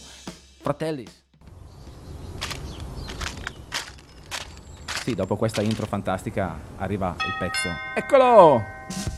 Fratellis. 0.60 1.25
Sì, 5.06 5.14
dopo 5.14 5.36
questa 5.36 5.62
intro 5.62 5.86
fantastica 5.86 6.58
arriva 6.78 7.14
il 7.16 7.36
pezzo. 7.38 7.68
Eccolo! 7.94 9.15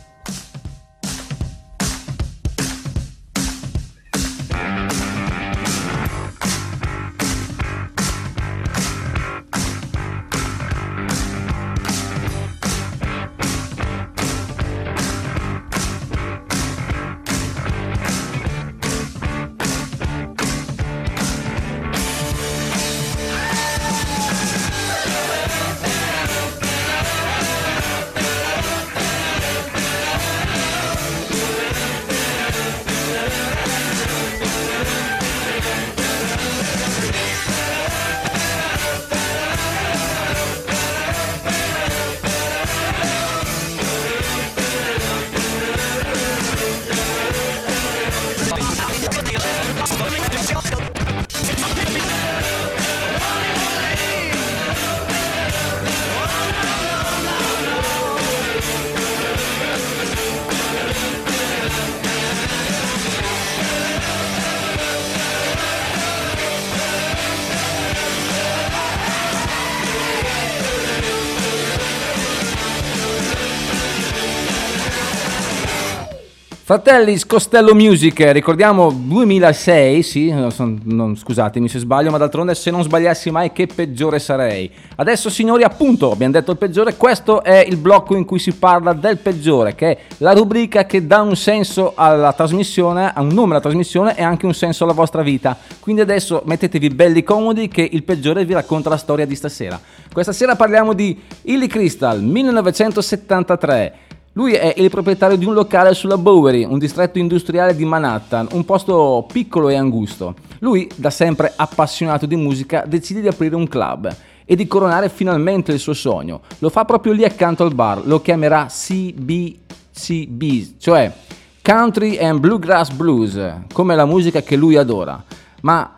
Fratelli 76.68 77.18
Costello 77.26 77.74
Music, 77.74 78.30
ricordiamo 78.30 78.90
2006, 78.90 80.02
sì, 80.02 80.30
non 80.30 80.50
son- 80.50 80.78
non- 80.84 81.16
scusatemi 81.16 81.66
se 81.66 81.78
sbaglio, 81.78 82.10
ma 82.10 82.18
d'altronde 82.18 82.54
se 82.54 82.70
non 82.70 82.82
sbagliassi 82.82 83.30
mai 83.30 83.52
che 83.52 83.66
peggiore 83.66 84.18
sarei. 84.18 84.70
Adesso 84.96 85.30
signori 85.30 85.62
appunto, 85.62 86.12
abbiamo 86.12 86.34
detto 86.34 86.50
il 86.50 86.58
peggiore, 86.58 86.96
questo 86.98 87.42
è 87.42 87.64
il 87.66 87.78
blocco 87.78 88.16
in 88.16 88.26
cui 88.26 88.38
si 88.38 88.52
parla 88.52 88.92
del 88.92 89.16
peggiore, 89.16 89.74
che 89.74 89.90
è 89.92 89.98
la 90.18 90.34
rubrica 90.34 90.84
che 90.84 91.06
dà 91.06 91.22
un 91.22 91.36
senso 91.36 91.92
alla 91.94 92.34
trasmissione, 92.34 93.14
ha 93.14 93.20
un 93.22 93.28
nome 93.28 93.52
alla 93.52 93.62
trasmissione 93.62 94.14
e 94.14 94.22
anche 94.22 94.44
un 94.44 94.52
senso 94.52 94.84
alla 94.84 94.92
vostra 94.92 95.22
vita. 95.22 95.56
Quindi 95.80 96.02
adesso 96.02 96.42
mettetevi 96.44 96.90
belli 96.90 97.22
comodi 97.22 97.68
che 97.68 97.88
il 97.90 98.02
peggiore 98.02 98.44
vi 98.44 98.52
racconta 98.52 98.90
la 98.90 98.98
storia 98.98 99.24
di 99.24 99.34
stasera. 99.34 99.80
Questa 100.12 100.32
sera 100.32 100.54
parliamo 100.54 100.92
di 100.92 101.18
Illy 101.44 101.66
Crystal, 101.66 102.20
1973. 102.22 104.00
Lui 104.38 104.52
è 104.52 104.72
il 104.76 104.88
proprietario 104.88 105.36
di 105.36 105.44
un 105.44 105.52
locale 105.52 105.94
sulla 105.94 106.16
Bowery, 106.16 106.62
un 106.62 106.78
distretto 106.78 107.18
industriale 107.18 107.74
di 107.74 107.84
Manhattan, 107.84 108.46
un 108.52 108.64
posto 108.64 109.26
piccolo 109.32 109.68
e 109.68 109.74
angusto. 109.74 110.36
Lui, 110.60 110.88
da 110.94 111.10
sempre 111.10 111.52
appassionato 111.56 112.24
di 112.24 112.36
musica, 112.36 112.84
decide 112.86 113.20
di 113.20 113.26
aprire 113.26 113.56
un 113.56 113.66
club 113.66 114.08
e 114.44 114.54
di 114.54 114.68
coronare 114.68 115.08
finalmente 115.08 115.72
il 115.72 115.80
suo 115.80 115.92
sogno. 115.92 116.42
Lo 116.58 116.68
fa 116.68 116.84
proprio 116.84 117.14
lì 117.14 117.24
accanto 117.24 117.64
al 117.64 117.74
bar, 117.74 118.06
lo 118.06 118.20
chiamerà 118.20 118.66
CBCB, 118.66 120.42
cioè 120.78 121.12
Country 121.60 122.16
and 122.18 122.38
Bluegrass 122.38 122.90
Blues, 122.90 123.40
come 123.72 123.96
la 123.96 124.04
musica 124.04 124.40
che 124.42 124.54
lui 124.54 124.76
adora. 124.76 125.20
Ma 125.62 125.94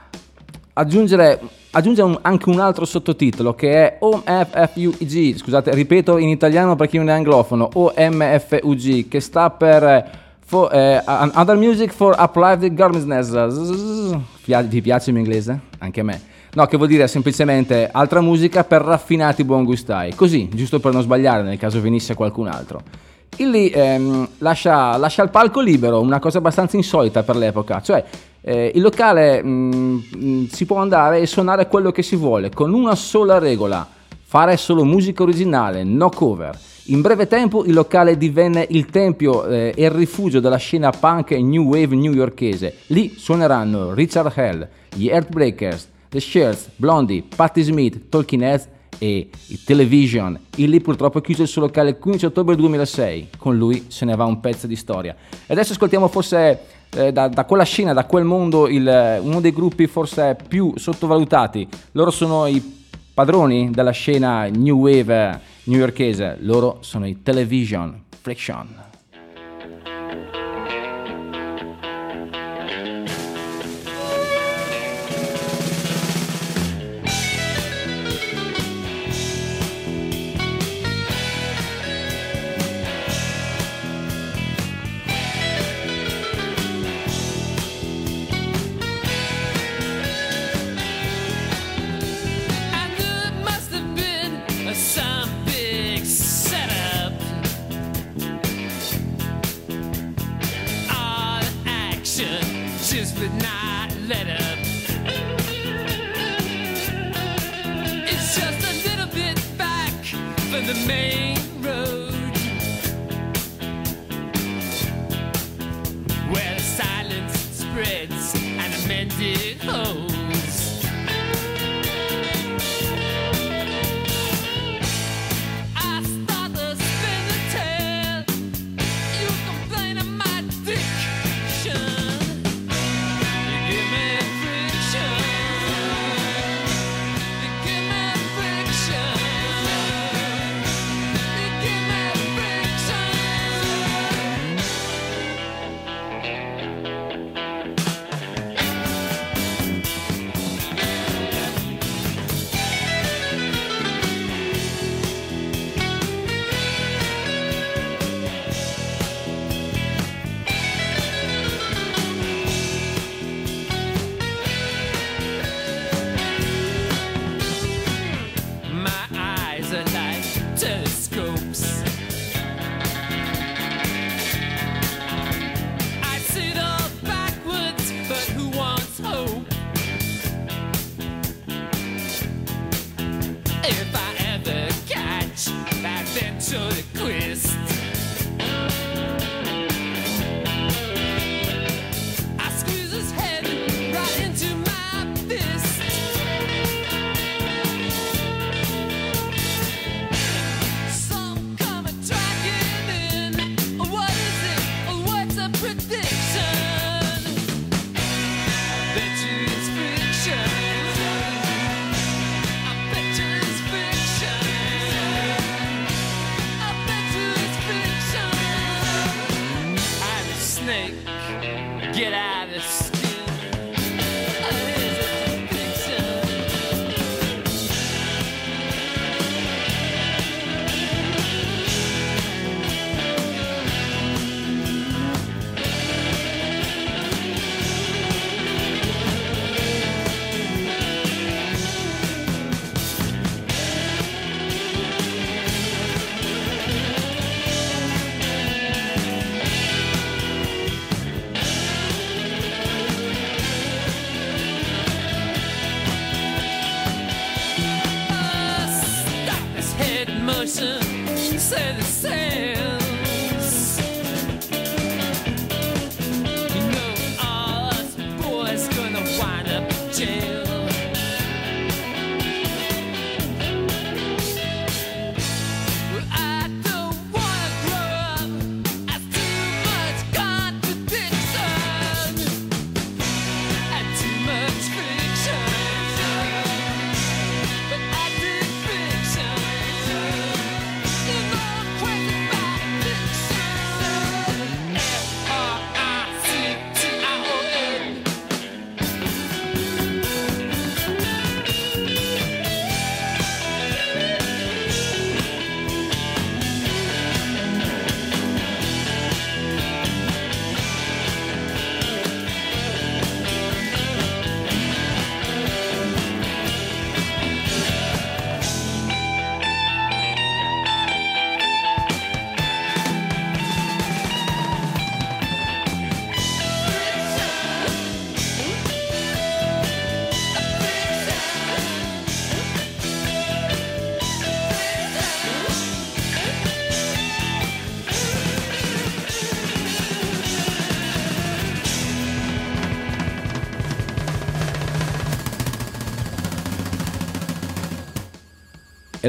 aggiungere, 0.72 1.40
aggiunge 1.72 2.02
un- 2.02 2.18
anche 2.22 2.48
un 2.48 2.59
altro 2.61 2.85
sottotitolo 2.85 3.54
che 3.54 3.72
è 3.72 3.96
OMFUG, 4.00 5.37
scusate, 5.37 5.74
ripeto 5.74 6.18
in 6.18 6.28
italiano 6.28 6.76
per 6.76 6.88
chi 6.88 6.96
non 6.98 7.09
è 7.09 7.12
anglofono, 7.12 7.68
OMFUG, 7.72 9.09
che 9.09 9.20
sta 9.20 9.50
per 9.50 9.83
eh, 9.85 10.04
for- 10.44 10.72
eh, 10.74 11.02
Other 11.06 11.56
Music 11.56 11.92
for 11.92 12.14
Applied 12.16 12.72
Garments. 12.74 13.06
Vi 14.44 14.80
piace 14.83 15.12
mio 15.12 15.20
inglese? 15.20 15.61
Anche 15.78 16.00
a 16.00 16.04
me. 16.04 16.20
No, 16.52 16.66
che 16.66 16.76
vuol 16.76 16.88
dire 16.88 17.06
semplicemente 17.06 17.88
altra 17.92 18.20
musica 18.20 18.64
per 18.64 18.83
raffinati 18.83 19.44
buon 19.44 19.64
gustai. 19.64 20.14
Così, 20.16 20.48
giusto 20.52 20.80
per 20.80 20.92
non 20.92 21.02
sbagliare 21.02 21.44
nel 21.44 21.59
caso 21.59 21.80
venisse 21.80 22.14
qualcun 22.14 22.48
altro. 22.48 22.80
Illy 23.37 23.69
ehm, 23.69 24.29
lascia, 24.38 24.97
lascia 24.97 25.23
il 25.23 25.31
palco 25.31 25.61
libero, 25.61 26.01
una 26.01 26.19
cosa 26.19 26.38
abbastanza 26.38 26.77
insolita 26.77 27.23
per 27.23 27.37
l'epoca, 27.37 27.81
cioè 27.81 28.05
eh, 28.43 28.73
il 28.75 28.81
locale 28.83 29.43
mm, 29.43 29.99
mm, 30.16 30.45
si 30.47 30.66
può 30.66 30.77
andare 30.77 31.21
e 31.21 31.27
suonare 31.27 31.69
quello 31.69 31.90
che 31.93 32.03
si 32.03 32.16
vuole, 32.16 32.51
con 32.51 32.73
una 32.73 32.95
sola 32.95 33.38
regola, 33.38 33.87
fare 34.23 34.57
solo 34.57 34.85
musica 34.85 35.23
originale, 35.23 35.85
no 35.85 36.09
cover. 36.11 36.59
In 36.85 37.03
breve 37.03 37.27
tempo 37.29 37.64
il 37.64 37.73
locale 37.73 38.16
divenne 38.16 38.66
il 38.71 38.87
tempio 38.87 39.47
eh, 39.47 39.73
e 39.77 39.85
il 39.85 39.90
rifugio 39.90 40.40
della 40.40 40.57
scena 40.57 40.90
punk 40.90 41.33
e 41.33 41.43
new 41.43 41.62
wave 41.64 41.95
newyorkese. 41.95 42.79
Lì 42.87 43.14
suoneranno 43.16 43.95
Richard 43.95 44.33
Hell, 44.35 44.66
gli 44.95 45.09
Earthbreakers, 45.09 45.88
The 46.09 46.19
Shirts, 46.19 46.71
Blondie, 46.77 47.23
Patti 47.35 47.62
Smith, 47.62 48.09
Talking 48.09 48.43
Heads 48.43 48.66
e 49.01 49.29
i 49.47 49.65
Television. 49.65 50.39
Illy 50.57 50.81
purtroppo 50.81 51.21
chiuse 51.21 51.43
il 51.43 51.49
suo 51.49 51.63
locale 51.63 51.91
il 51.91 51.99
15 51.99 52.27
ottobre 52.27 52.55
2006. 52.55 53.29
Con 53.39 53.57
lui 53.57 53.87
se 53.89 54.05
ne 54.05 54.15
va 54.15 54.25
un 54.27 54.39
pezzo 54.41 54.67
di 54.67 54.77
storia. 54.77 55.17
E 55.47 55.53
adesso 55.53 55.73
ascoltiamo 55.73 56.07
forse 56.09 56.61
eh, 56.95 57.11
da, 57.13 57.29
da 57.29 57.45
quella 57.47 57.65
scena, 57.65 57.93
da 57.95 58.05
quel 58.05 58.25
mondo, 58.25 58.69
il- 58.69 59.19
uno 59.23 59.41
dei 59.41 59.53
gruppi 59.53 59.87
forse 59.87 60.37
più 60.47 60.75
sottovalutati. 60.77 61.67
Loro 61.93 62.11
sono 62.11 62.47
i 62.47 62.63
padroni 63.15 63.71
della 63.71 63.91
scena 63.93 64.47
new 64.49 64.79
wave 64.81 65.31
eh, 65.31 65.39
newyorkese. 65.65 66.37
Loro 66.41 66.79
sono 66.81 67.07
i 67.07 67.23
Television 67.23 68.03
Friction. 68.21 68.80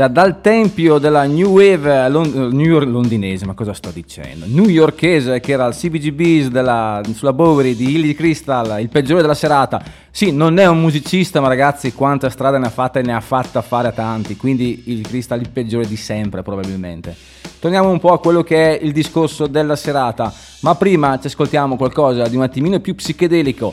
Era 0.02 0.10
dal 0.10 0.42
tempio 0.42 0.98
della 0.98 1.26
New 1.26 1.52
Wave 1.52 2.10
lon- 2.10 2.26
eh, 2.26 2.56
New 2.56 2.66
York- 2.66 2.88
londinese, 2.88 3.46
ma 3.46 3.54
cosa 3.54 3.72
sto 3.72 3.92
dicendo? 3.92 4.48
Newyorkese, 4.48 5.40
che 5.40 5.52
era 5.52 5.68
il 5.68 5.76
CBGBs 5.76 6.48
della, 6.48 7.04
sulla 7.14 7.34
Bowery 7.34 7.76
di 7.76 7.92
Hilly 7.92 8.16
Crystal, 8.16 8.82
il 8.82 8.90
peggiore 8.90 9.22
della 9.22 9.36
serata. 9.36 9.80
Sì, 10.10 10.32
non 10.32 10.58
è 10.58 10.66
un 10.66 10.82
musicista, 10.82 11.40
ma 11.40 11.48
ragazzi, 11.48 11.94
quanta 11.94 12.32
strada 12.32 12.58
ne 12.58 12.66
ha 12.66 12.72
fatta 12.72 12.98
e 12.98 13.04
ne 13.04 13.14
ha 13.14 13.20
fatta 13.20 13.62
fare 13.62 13.90
a 13.90 13.92
tanti. 13.92 14.36
Quindi 14.36 14.86
il 14.88 15.08
Crystal 15.08 15.40
il 15.40 15.52
peggiore 15.52 15.86
di 15.86 15.98
sempre, 15.98 16.42
probabilmente. 16.42 17.16
Torniamo 17.60 17.92
un 17.92 18.00
po' 18.00 18.14
a 18.14 18.20
quello 18.20 18.42
che 18.42 18.80
è 18.80 18.84
il 18.84 18.94
discorso 18.94 19.46
della 19.46 19.76
serata. 19.76 20.34
Ma 20.62 20.74
prima 20.74 21.20
ci 21.20 21.28
ascoltiamo 21.28 21.78
qualcosa 21.78 22.28
di 22.28 22.36
un 22.36 22.42
attimino 22.42 22.80
più 22.80 22.96
psichedelico. 22.96 23.72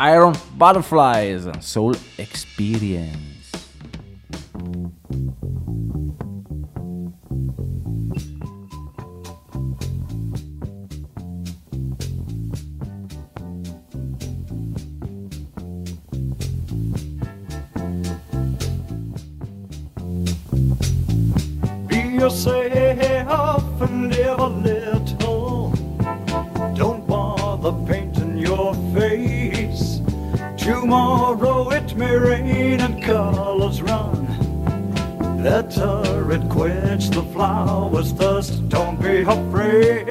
Iron 0.00 0.32
Butterflies, 0.52 1.48
Soul 1.60 1.96
Experience. 2.16 3.39
yourself 22.20 23.80
and 23.80 24.10
never 24.10 24.46
live. 24.46 24.79
hours 37.68 38.12
first. 38.12 38.68
Don't 38.68 39.00
be 39.00 39.22
afraid. 39.22 40.09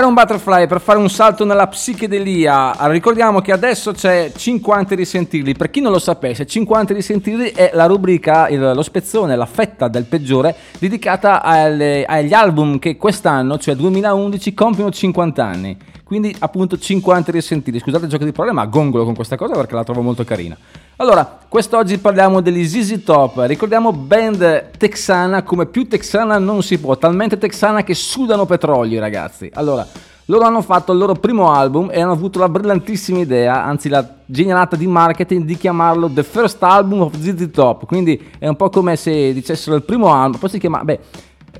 Iron 0.00 0.14
Butterfly 0.14 0.66
per 0.66 0.80
fare 0.80 0.98
un 0.98 1.10
salto 1.10 1.44
nella 1.44 1.66
psichedelia. 1.66 2.74
Ricordiamo 2.88 3.42
che 3.42 3.52
adesso 3.52 3.92
c'è 3.92 4.32
50 4.34 4.94
risentirli. 4.94 5.52
Per 5.54 5.68
chi 5.70 5.82
non 5.82 5.92
lo 5.92 5.98
sapesse, 5.98 6.46
50 6.46 6.94
risentirli 6.94 7.50
è 7.50 7.70
la 7.74 7.84
rubrica, 7.84 8.48
il- 8.48 8.72
lo 8.74 8.82
spezzone, 8.82 9.36
la 9.36 9.44
fetta 9.44 9.88
del 9.88 10.04
peggiore 10.04 10.56
dedicata 10.78 11.42
alle- 11.42 12.06
agli 12.06 12.32
album 12.32 12.78
che 12.78 12.96
quest'anno, 12.96 13.58
cioè 13.58 13.74
2011, 13.74 14.54
compiono 14.54 14.90
50 14.90 15.44
anni. 15.44 15.76
Quindi 16.10 16.34
appunto 16.40 16.76
50 16.76 17.30
risentiti. 17.30 17.78
Scusate 17.78 18.06
il 18.06 18.10
gioco 18.10 18.24
di 18.24 18.32
parole, 18.32 18.52
ma 18.52 18.66
gongolo 18.66 19.04
con 19.04 19.14
questa 19.14 19.36
cosa 19.36 19.54
perché 19.54 19.76
la 19.76 19.84
trovo 19.84 20.02
molto 20.02 20.24
carina. 20.24 20.56
Allora, 20.96 21.38
quest'oggi 21.48 21.98
parliamo 21.98 22.40
degli 22.40 22.66
ZZ 22.66 23.04
Top. 23.04 23.44
Ricordiamo 23.46 23.92
band 23.92 24.70
texana 24.76 25.44
come 25.44 25.66
più 25.66 25.86
texana 25.86 26.40
non 26.40 26.64
si 26.64 26.80
può, 26.80 26.98
talmente 26.98 27.38
texana 27.38 27.84
che 27.84 27.94
sudano 27.94 28.44
petrolio, 28.44 28.98
ragazzi. 28.98 29.48
Allora, 29.54 29.86
loro 30.24 30.44
hanno 30.44 30.62
fatto 30.62 30.90
il 30.90 30.98
loro 30.98 31.14
primo 31.14 31.52
album 31.52 31.90
e 31.92 32.00
hanno 32.00 32.10
avuto 32.10 32.40
la 32.40 32.48
brillantissima 32.48 33.20
idea, 33.20 33.62
anzi 33.62 33.88
la 33.88 34.04
genialata 34.26 34.74
di 34.74 34.88
marketing 34.88 35.44
di 35.44 35.56
chiamarlo 35.56 36.10
The 36.10 36.24
First 36.24 36.60
Album 36.64 37.02
of 37.02 37.14
ZZ 37.20 37.50
Top. 37.52 37.86
Quindi 37.86 38.20
è 38.36 38.48
un 38.48 38.56
po' 38.56 38.68
come 38.68 38.96
se 38.96 39.32
dicessero 39.32 39.76
il 39.76 39.84
primo 39.84 40.12
album, 40.12 40.40
poi 40.40 40.50
si 40.50 40.58
chiama, 40.58 40.82
beh, 40.82 40.98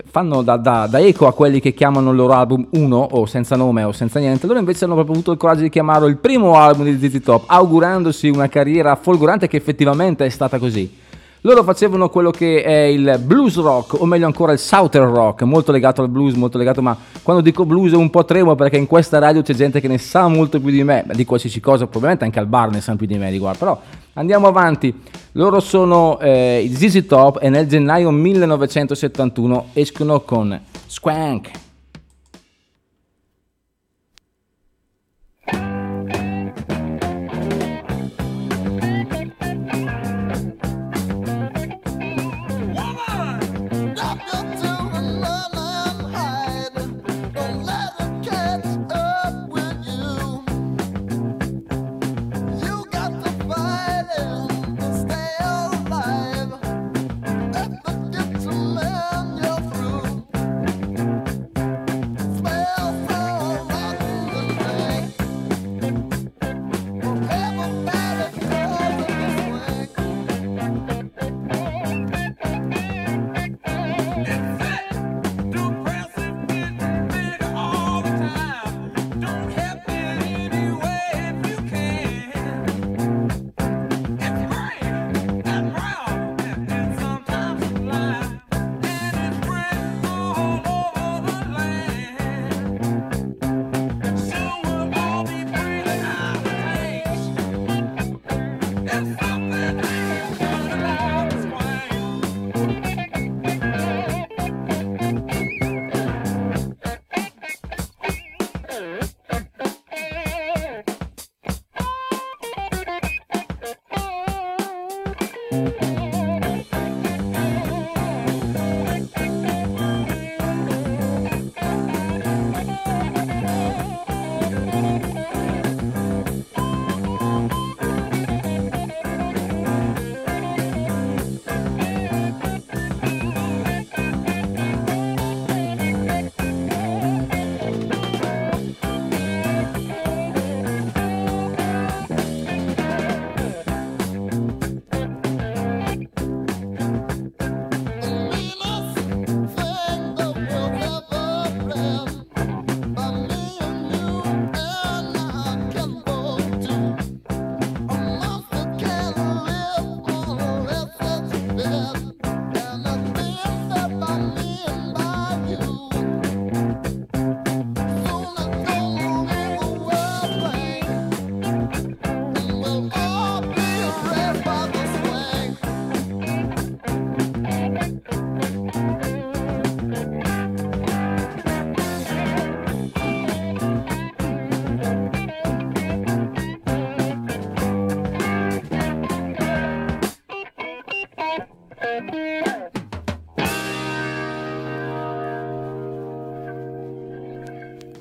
fanno 0.08 0.42
da, 0.42 0.56
da- 0.56 0.86
da 0.86 0.98
eco 0.98 1.26
a 1.26 1.32
quelli 1.32 1.60
che 1.60 1.74
chiamano 1.74 2.10
il 2.10 2.16
loro 2.16 2.34
album 2.34 2.66
1 2.70 2.96
o 3.12 3.26
senza 3.26 3.56
nome 3.56 3.82
o 3.82 3.92
senza 3.92 4.18
niente, 4.18 4.46
loro 4.46 4.58
invece 4.58 4.84
hanno 4.84 4.94
proprio 4.94 5.14
avuto 5.14 5.32
il 5.32 5.38
coraggio 5.38 5.62
di 5.62 5.70
chiamarlo 5.70 6.06
il 6.06 6.16
primo 6.16 6.56
album 6.56 6.86
di 6.90 7.08
ZZ 7.08 7.22
Top, 7.22 7.44
augurandosi 7.46 8.28
una 8.28 8.48
carriera 8.48 8.96
folgorante 8.96 9.48
che 9.48 9.56
effettivamente 9.56 10.24
è 10.24 10.28
stata 10.28 10.58
così. 10.58 11.08
Loro 11.42 11.62
facevano 11.62 12.10
quello 12.10 12.30
che 12.30 12.62
è 12.62 12.82
il 12.82 13.18
blues 13.24 13.56
rock, 13.56 13.98
o 13.98 14.04
meglio 14.04 14.26
ancora 14.26 14.52
il 14.52 14.58
southern 14.58 15.10
rock, 15.10 15.42
molto 15.42 15.72
legato 15.72 16.02
al 16.02 16.10
blues, 16.10 16.34
molto 16.34 16.58
legato, 16.58 16.82
ma 16.82 16.94
quando 17.22 17.42
dico 17.42 17.64
blues 17.64 17.92
è 17.92 17.96
un 17.96 18.10
po' 18.10 18.26
tremo 18.26 18.54
perché 18.54 18.76
in 18.76 18.86
questa 18.86 19.18
radio 19.18 19.40
c'è 19.40 19.54
gente 19.54 19.80
che 19.80 19.88
ne 19.88 19.96
sa 19.96 20.28
molto 20.28 20.60
più 20.60 20.70
di 20.70 20.84
me, 20.84 21.06
di 21.14 21.24
qualsiasi 21.24 21.58
cosa, 21.60 21.84
probabilmente 21.84 22.24
anche 22.24 22.38
al 22.38 22.46
bar 22.46 22.70
ne 22.70 22.82
sanno 22.82 22.98
più 22.98 23.06
di 23.06 23.16
me 23.16 23.30
riguardo, 23.30 23.58
però 23.58 23.80
andiamo 24.14 24.48
avanti. 24.48 24.94
Loro 25.32 25.60
sono 25.60 26.18
eh, 26.18 26.60
i 26.62 26.74
ZZ 26.74 27.06
Top 27.06 27.38
e 27.40 27.48
nel 27.48 27.66
gennaio 27.66 28.10
1971 28.10 29.68
escono 29.72 30.20
con 30.20 30.60
Swank. 30.86 31.69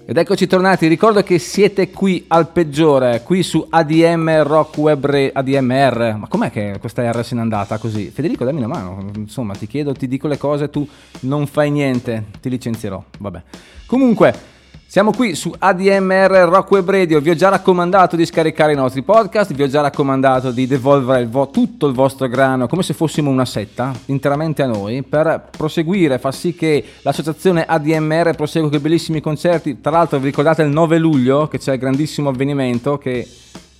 Ed 0.10 0.18
eccoci 0.18 0.48
tornati, 0.48 0.88
ricordo 0.88 1.22
che 1.22 1.38
siete 1.38 1.92
qui 1.92 2.26
al 2.30 2.50
peggiore, 2.50 3.22
qui 3.22 3.44
su 3.44 3.64
ADM 3.70 4.42
Rock 4.42 4.78
Web 4.80 5.06
Re- 5.06 5.32
ADMR. 5.32 6.16
Ma 6.18 6.28
com'è 6.28 6.50
che 6.50 6.78
questa 6.80 7.08
R 7.12 7.24
se 7.24 7.36
n'è 7.36 7.42
andata 7.42 7.78
così? 7.78 8.10
Federico, 8.10 8.44
dammi 8.44 8.58
una 8.58 8.66
mano. 8.66 9.12
Insomma, 9.18 9.54
ti 9.54 9.68
chiedo, 9.68 9.94
ti 9.94 10.08
dico 10.08 10.28
le 10.28 10.40
cose, 10.40 10.72
tu 10.72 10.88
non 11.20 11.46
fai 11.46 11.70
niente, 11.70 12.26
ti 12.42 12.50
licenzierò. 12.50 13.04
Vabbè. 13.20 13.42
Comunque, 13.86 14.34
siamo 14.90 15.12
qui 15.12 15.36
su 15.36 15.54
ADMR 15.56 16.48
Rock 16.50 16.72
Web 16.72 16.90
Radio. 16.90 17.22
Vi 17.22 17.30
ho 17.30 17.36
già 17.36 17.50
raccomandato 17.50 18.16
di 18.16 18.26
scaricare 18.26 18.72
i 18.72 18.76
nostri 18.76 19.04
podcast, 19.04 19.54
vi 19.54 19.62
ho 19.62 19.68
già 19.68 19.82
raccomandato 19.82 20.50
di 20.50 20.66
devolvere 20.66 21.22
il 21.22 21.30
vo- 21.30 21.52
tutto 21.52 21.86
il 21.86 21.94
vostro 21.94 22.28
grano 22.28 22.66
come 22.66 22.82
se 22.82 22.96
fossimo 22.96 23.30
una 23.30 23.46
setta, 23.46 23.94
interamente 24.06 24.64
a 24.64 24.66
noi, 24.66 25.04
per 25.04 25.50
proseguire, 25.56 26.18
far 26.18 26.34
sì 26.34 26.56
che 26.56 26.84
l'associazione 27.04 27.66
ADMR 27.68 28.34
prosegua 28.36 28.70
con 28.70 28.80
i 28.80 28.82
bellissimi 28.82 29.22
concerti. 29.22 29.80
Tra 29.80 29.92
l'altro, 29.92 30.18
vi 30.18 30.26
ricordate 30.26 30.64
il 30.64 30.70
9 30.70 30.98
luglio 30.98 31.48
che 31.48 31.60
c'è 31.60 31.74
il 31.74 31.80
grandissimo 31.80 32.30
avvenimento 32.30 32.98
che 32.98 33.28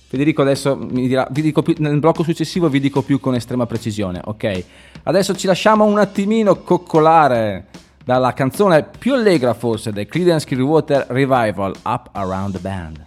Federico 0.06 0.42
adesso 0.42 0.76
mi 0.76 1.08
dirà, 1.08 1.26
più, 1.26 1.74
nel 1.78 1.98
blocco 1.98 2.22
successivo 2.22 2.68
vi 2.68 2.78
dico 2.78 3.02
più 3.02 3.18
con 3.18 3.34
estrema 3.34 3.66
precisione, 3.66 4.20
ok? 4.24 4.64
Adesso 5.02 5.34
ci 5.34 5.48
lasciamo 5.48 5.84
un 5.84 5.98
attimino 5.98 6.62
coccolare 6.62 7.66
dalla 8.04 8.32
canzone 8.32 8.88
più 8.98 9.14
allegra 9.14 9.54
forse 9.54 9.92
del 9.92 10.06
Creedence 10.06 10.46
Clearwater 10.46 11.06
Revival, 11.08 11.74
Up 11.84 12.08
Around 12.12 12.52
the 12.52 12.58
Band. 12.60 13.06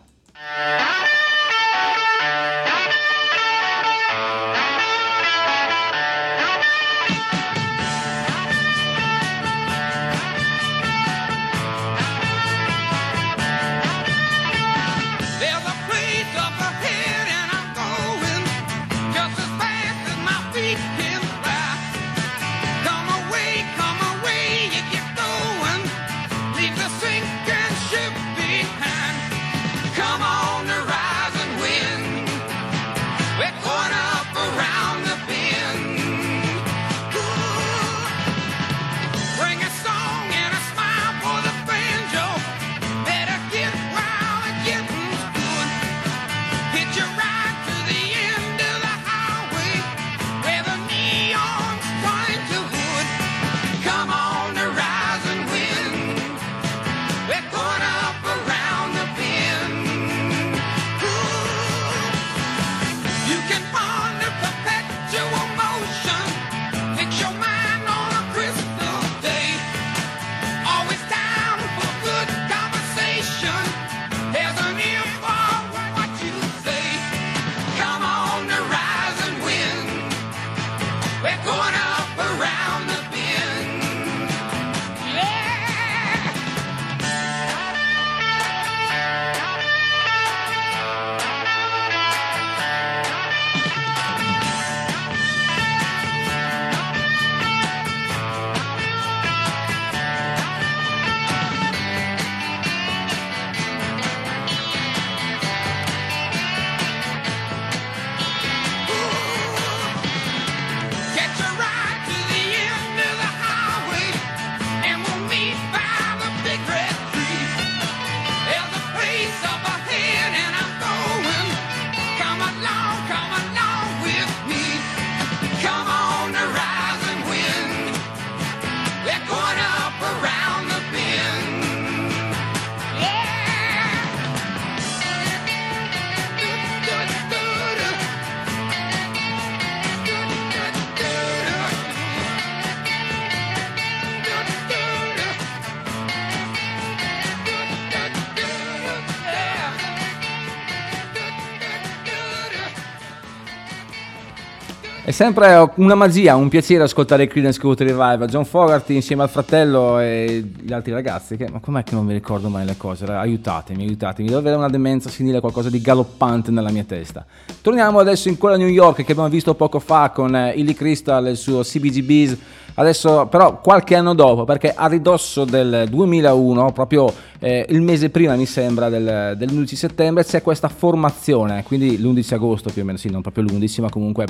Sempre 155.14 155.72
una 155.76 155.94
magia, 155.94 156.36
un 156.36 156.50
piacere 156.50 156.84
ascoltare 156.84 157.28
Creedence 157.28 157.60
Clearwater 157.60 157.88
Revival. 157.88 158.28
John 158.28 158.46
Fogarty 158.46 158.96
insieme 158.96 159.22
al 159.22 159.30
fratello 159.30 160.00
e 160.00 160.44
gli 160.60 160.74
altri 160.74 160.92
ragazzi. 160.92 161.38
Che, 161.38 161.48
ma 161.50 161.60
com'è 161.60 161.84
che 161.84 161.94
non 161.94 162.06
mi 162.06 162.14
ricordo 162.14 162.50
mai 162.50 162.66
le 162.66 162.76
cose? 162.76 163.06
Aiutatemi, 163.06 163.84
aiutatemi. 163.84 164.28
Devo 164.28 164.40
avere 164.40 164.56
una 164.58 164.70
demenza 164.70 165.10
senile, 165.10 165.40
qualcosa 165.40 165.70
di 165.70 165.80
galoppante 165.80 166.52
nella 166.52 166.72
mia 166.72 166.84
testa. 166.84 167.26
Torniamo 167.62 168.00
adesso 168.00 168.28
in 168.28 168.38
quella 168.38 168.58
New 168.58 168.68
York 168.68 169.04
che 169.04 169.12
abbiamo 169.12 169.30
visto 169.30 169.54
poco 169.54 169.80
fa 169.80 170.10
con 170.10 170.36
eh, 170.36 170.54
Illy 170.56 170.74
Crystal 170.74 171.26
e 171.28 171.30
il 171.30 171.38
suo 171.38 171.62
CBGBs. 171.62 172.38
Adesso 172.76 173.28
però 173.28 173.60
qualche 173.60 173.96
anno 173.96 174.16
dopo, 174.16 174.46
perché 174.46 174.74
a 174.74 174.88
ridosso 174.88 175.46
del 175.46 175.86
2001, 175.90 176.72
proprio 176.72 177.14
eh, 177.40 177.66
il 177.70 177.82
mese 177.82 178.10
prima 178.10 178.36
mi 178.36 178.48
sembra 178.48 178.90
del, 178.90 179.36
dell'11 179.38 179.76
settembre, 179.76 180.24
c'è 180.24 180.42
questa 180.42 180.70
formazione, 180.70 181.64
quindi 181.64 182.00
l'11 182.00 182.34
agosto 182.34 182.72
più 182.72 182.82
o 182.82 182.86
meno, 182.86 182.98
sì, 182.98 183.10
non 183.10 183.22
proprio 183.22 183.44
l'11, 183.44 183.82
ma 183.82 183.90
comunque 183.90 184.26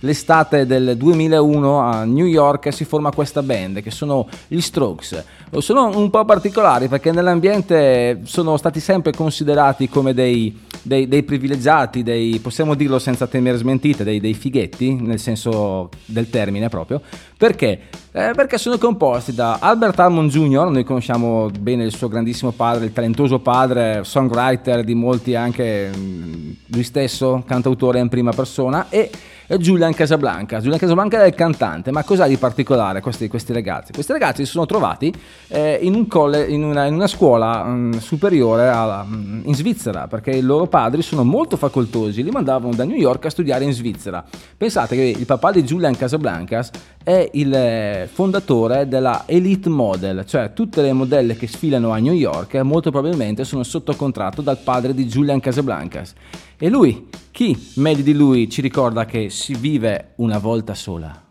l'estate 0.00 0.66
del 0.66 0.96
2001 0.96 1.80
a 1.80 2.04
New 2.04 2.26
York 2.26 2.72
si 2.72 2.84
forma 2.84 3.10
questa 3.10 3.42
band 3.42 3.82
che 3.82 3.90
sono 3.90 4.28
gli 4.46 4.60
Strokes. 4.60 5.24
Sono 5.58 5.96
un 5.98 6.10
po' 6.10 6.24
particolari 6.24 6.88
perché 6.88 7.10
nell'ambiente 7.10 8.20
sono 8.24 8.56
stati 8.56 8.80
sempre 8.80 9.12
considerati 9.12 9.88
come 9.88 10.14
dei, 10.14 10.56
dei- 10.82 11.08
dei 11.08 11.22
privilegiati, 11.24 12.02
dei, 12.02 12.38
possiamo 12.38 12.74
dirlo 12.74 12.98
senza 12.98 13.26
temere 13.26 13.56
smentite, 13.56 14.04
dei, 14.04 14.20
dei 14.20 14.34
fighetti, 14.34 14.94
nel 14.94 15.18
senso 15.18 15.88
del 16.04 16.30
termine 16.30 16.68
proprio. 16.68 17.00
Perché? 17.38 17.82
Eh, 18.10 18.32
perché 18.34 18.58
sono 18.58 18.78
composti 18.78 19.32
da 19.32 19.58
Albert 19.60 20.00
Hammond 20.00 20.28
Jr., 20.28 20.70
noi 20.70 20.82
conosciamo 20.82 21.48
bene 21.48 21.84
il 21.84 21.94
suo 21.94 22.08
grandissimo 22.08 22.50
padre, 22.50 22.86
il 22.86 22.92
talentuoso 22.92 23.38
padre, 23.38 24.00
songwriter 24.02 24.82
di 24.82 24.94
molti 24.94 25.36
anche 25.36 25.88
mm, 25.96 26.50
lui 26.72 26.82
stesso, 26.82 27.44
cantautore 27.46 28.00
in 28.00 28.08
prima 28.08 28.32
persona, 28.32 28.86
e 28.88 28.98
e 28.98 29.10
Julian 29.56 29.94
Casablanca. 29.94 30.58
Julian 30.60 30.78
Casablanca 30.78 31.22
è 31.22 31.26
il 31.26 31.34
cantante, 31.34 31.90
ma 31.90 32.04
cos'ha 32.04 32.26
di 32.26 32.36
particolare 32.36 33.00
questi, 33.00 33.28
questi 33.28 33.54
ragazzi? 33.54 33.92
Questi 33.92 34.12
ragazzi 34.12 34.44
si 34.44 34.50
sono 34.50 34.66
trovati 34.66 35.12
eh, 35.48 35.78
in, 35.80 35.94
un 35.94 36.06
colle- 36.06 36.44
in, 36.44 36.62
una, 36.62 36.84
in 36.84 36.94
una 36.94 37.06
scuola 37.06 37.64
mm, 37.64 37.92
superiore 37.92 38.68
alla- 38.68 39.04
mm, 39.08 39.42
in 39.44 39.54
Svizzera, 39.54 40.06
perché 40.06 40.32
i 40.32 40.42
loro 40.42 40.66
padri 40.66 41.00
sono 41.00 41.24
molto 41.24 41.56
facoltosi, 41.56 42.22
li 42.22 42.30
mandavano 42.30 42.74
da 42.74 42.84
New 42.84 42.96
York 42.96 43.24
a 43.24 43.30
studiare 43.30 43.64
in 43.64 43.72
Svizzera. 43.72 44.22
Pensate 44.56 44.96
che 44.96 45.14
il 45.18 45.24
papà 45.24 45.50
di 45.50 45.62
Julian 45.62 45.96
Casablancas 45.96 46.70
è 47.02 47.30
il 47.32 47.54
eh, 47.54 48.08
fondatore 48.12 48.86
della 48.86 49.22
Elite 49.24 49.70
Model, 49.70 50.26
cioè 50.26 50.52
tutte 50.52 50.82
le 50.82 50.92
modelle 50.92 51.36
che 51.36 51.46
sfilano 51.46 51.90
a 51.90 51.98
New 51.98 52.12
York 52.12 52.54
molto 52.56 52.90
probabilmente 52.90 53.44
sono 53.44 53.62
sotto 53.62 53.94
contratto 53.96 54.42
dal 54.42 54.58
padre 54.58 54.92
di 54.92 55.06
Julian 55.06 55.40
Casablancas. 55.40 56.14
E 56.60 56.68
lui, 56.68 57.08
chi 57.30 57.56
meglio 57.76 58.02
di 58.02 58.12
lui 58.12 58.50
ci 58.50 58.60
ricorda 58.60 59.04
che 59.04 59.30
si 59.30 59.54
vive 59.54 60.14
una 60.16 60.38
volta 60.38 60.74
sola? 60.74 61.27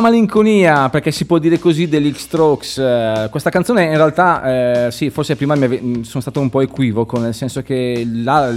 E 0.00 0.02
la 0.02 0.08
malinconia, 0.08 0.88
perché 0.88 1.10
si 1.10 1.26
può 1.26 1.36
dire 1.36 1.58
così, 1.58 1.86
degli 1.86 2.10
Strokes. 2.14 2.78
eh, 2.78 3.28
questa 3.30 3.50
canzone 3.50 3.84
in 3.84 3.96
realtà, 3.96 4.86
eh, 4.86 4.90
sì, 4.90 5.10
forse 5.10 5.36
prima 5.36 5.52
ave- 5.52 5.78
mh, 5.78 6.00
sono 6.04 6.22
stato 6.22 6.40
un 6.40 6.48
po' 6.48 6.62
equivoco, 6.62 7.18
nel 7.18 7.34
senso 7.34 7.60
che 7.60 8.08
la, 8.10 8.50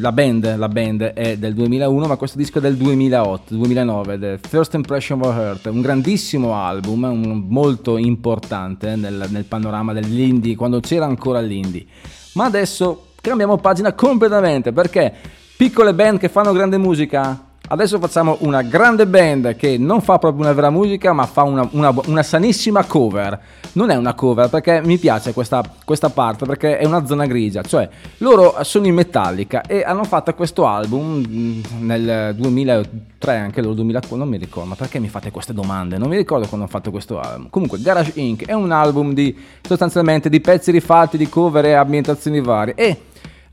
la 0.00 0.12
band, 0.12 0.56
la 0.56 0.68
band 0.70 1.02
è 1.02 1.36
del 1.36 1.52
2001, 1.52 2.06
ma 2.06 2.16
questo 2.16 2.38
disco 2.38 2.56
è 2.56 2.62
del 2.62 2.76
2008, 2.76 3.54
2009, 3.54 4.18
The 4.18 4.38
First 4.48 4.72
Impression 4.72 5.20
of 5.20 5.36
Hurt, 5.36 5.66
un 5.66 5.82
grandissimo 5.82 6.54
album, 6.54 7.02
un- 7.02 7.44
molto 7.48 7.98
importante 7.98 8.96
nel, 8.96 9.26
nel 9.28 9.44
panorama 9.44 9.92
dell'indie, 9.92 10.56
quando 10.56 10.80
c'era 10.80 11.04
ancora 11.04 11.40
l'indie. 11.40 11.84
Ma 12.32 12.46
adesso 12.46 13.08
cambiamo 13.20 13.58
pagina 13.58 13.92
completamente, 13.92 14.72
perché 14.72 15.12
piccole 15.54 15.92
band 15.92 16.18
che 16.18 16.30
fanno 16.30 16.52
grande 16.52 16.78
musica, 16.78 17.42
Adesso 17.70 17.98
facciamo 17.98 18.36
una 18.40 18.62
grande 18.62 19.06
band 19.06 19.54
che 19.56 19.76
non 19.76 20.00
fa 20.00 20.18
proprio 20.18 20.42
una 20.44 20.54
vera 20.54 20.70
musica, 20.70 21.12
ma 21.12 21.26
fa 21.26 21.42
una, 21.42 21.68
una- 21.72 21.92
una 22.06 22.22
sanissima 22.22 22.84
cover. 22.84 23.38
Non 23.72 23.90
è 23.90 23.94
una 23.96 24.14
cover 24.14 24.48
perché 24.48 24.80
mi 24.82 24.96
piace 24.96 25.34
questa, 25.34 25.62
questa 25.84 26.08
parte 26.08 26.46
perché 26.46 26.78
è 26.78 26.86
una 26.86 27.04
zona 27.04 27.26
grigia. 27.26 27.60
Cioè, 27.62 27.88
loro 28.18 28.56
sono 28.62 28.86
in 28.86 28.94
Metallica 28.94 29.60
e 29.62 29.82
hanno 29.82 30.04
fatto 30.04 30.32
questo 30.34 30.66
album 30.66 31.22
mm, 31.28 31.60
nel 31.80 32.34
2003, 32.36 33.36
anche 33.36 33.60
loro 33.60 33.74
2004, 33.74 34.16
non 34.16 34.28
mi 34.28 34.38
ricordo. 34.38 34.70
Ma 34.70 34.74
perché 34.74 34.98
mi 34.98 35.08
fate 35.08 35.30
queste 35.30 35.52
domande? 35.52 35.98
Non 35.98 36.08
mi 36.08 36.16
ricordo 36.16 36.46
quando 36.46 36.64
hanno 36.66 36.74
fatto 36.74 36.90
questo 36.90 37.20
album. 37.20 37.48
Comunque, 37.50 37.78
Garage 37.80 38.12
Inc. 38.14 38.46
è 38.46 38.54
un 38.54 38.72
album 38.72 39.12
di 39.12 39.36
sostanzialmente 39.60 40.30
di 40.30 40.40
pezzi 40.40 40.70
rifatti, 40.70 41.18
di 41.18 41.28
cover 41.28 41.66
e 41.66 41.72
ambientazioni 41.74 42.40
varie. 42.40 42.74
E 42.74 42.96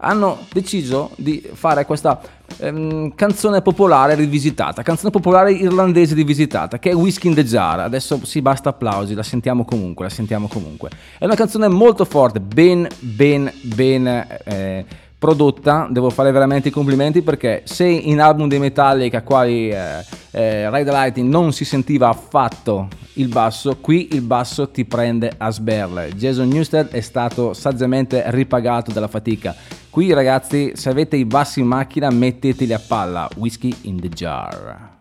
hanno 0.06 0.46
deciso 0.52 1.12
di 1.16 1.44
fare 1.54 1.84
questa 1.86 2.22
ehm, 2.58 3.16
canzone 3.16 3.62
popolare 3.62 4.14
rivisitata, 4.14 4.84
canzone 4.84 5.10
popolare 5.10 5.52
irlandese 5.52 6.14
rivisitata, 6.14 6.78
che 6.78 6.92
è 6.92 6.96
Whiskey 6.96 7.30
in 7.32 7.36
the 7.36 7.44
Jar. 7.44 7.80
Adesso 7.80 8.24
sì, 8.24 8.42
basta 8.42 8.70
applausi, 8.70 9.16
la 9.16 9.24
sentiamo 9.24 9.66
comunque, 9.66 10.06
la 10.06 10.12
sentiamo 10.12 10.48
comunque. 10.48 10.90
È 11.18 11.26
una 11.26 11.36
canzone 11.36 11.68
molto 11.68 12.06
forte, 12.06 12.40
ben, 12.40 12.88
ben, 13.00 13.52
ben 13.62 14.08
eh, 14.44 14.86
prodotta, 15.26 15.88
devo 15.90 16.12
fare 16.12 16.30
veramente 16.30 16.68
i 16.68 16.72
complimenti 16.72 17.24
perché 17.24 17.64
se 17.66 17.84
in 17.84 18.22
album 18.22 18.48
dei 18.48 18.60
Metallica 18.60 19.24
quali 19.24 19.72
eh, 19.72 20.06
eh, 20.30 20.70
Ride 20.70 20.84
the 20.84 20.92
Lightning 20.92 21.28
non 21.28 21.52
si 21.52 21.66
sentiva 21.66 22.10
affatto 22.10 22.88
il 23.14 23.28
basso, 23.28 23.78
qui 23.82 24.10
il 24.12 24.22
basso 24.22 24.70
ti 24.70 24.86
prende 24.86 25.34
a 25.36 25.50
sberle. 25.50 26.14
Jason 26.14 26.48
Newsted 26.48 26.90
è 26.90 27.02
stato 27.02 27.54
saggiamente 27.54 28.22
ripagato 28.28 28.92
dalla 28.92 29.08
fatica. 29.08 29.56
Qui 29.90 30.14
ragazzi, 30.14 30.74
se 30.76 30.90
avete 30.90 31.16
i 31.16 31.26
bassi 31.26 31.60
in 31.60 31.66
macchina, 31.66 32.12
metteteli 32.12 32.74
a 32.74 32.82
palla. 32.86 33.28
Whiskey 33.36 33.76
in 33.84 34.00
the 34.00 34.10
jar. 34.10 34.94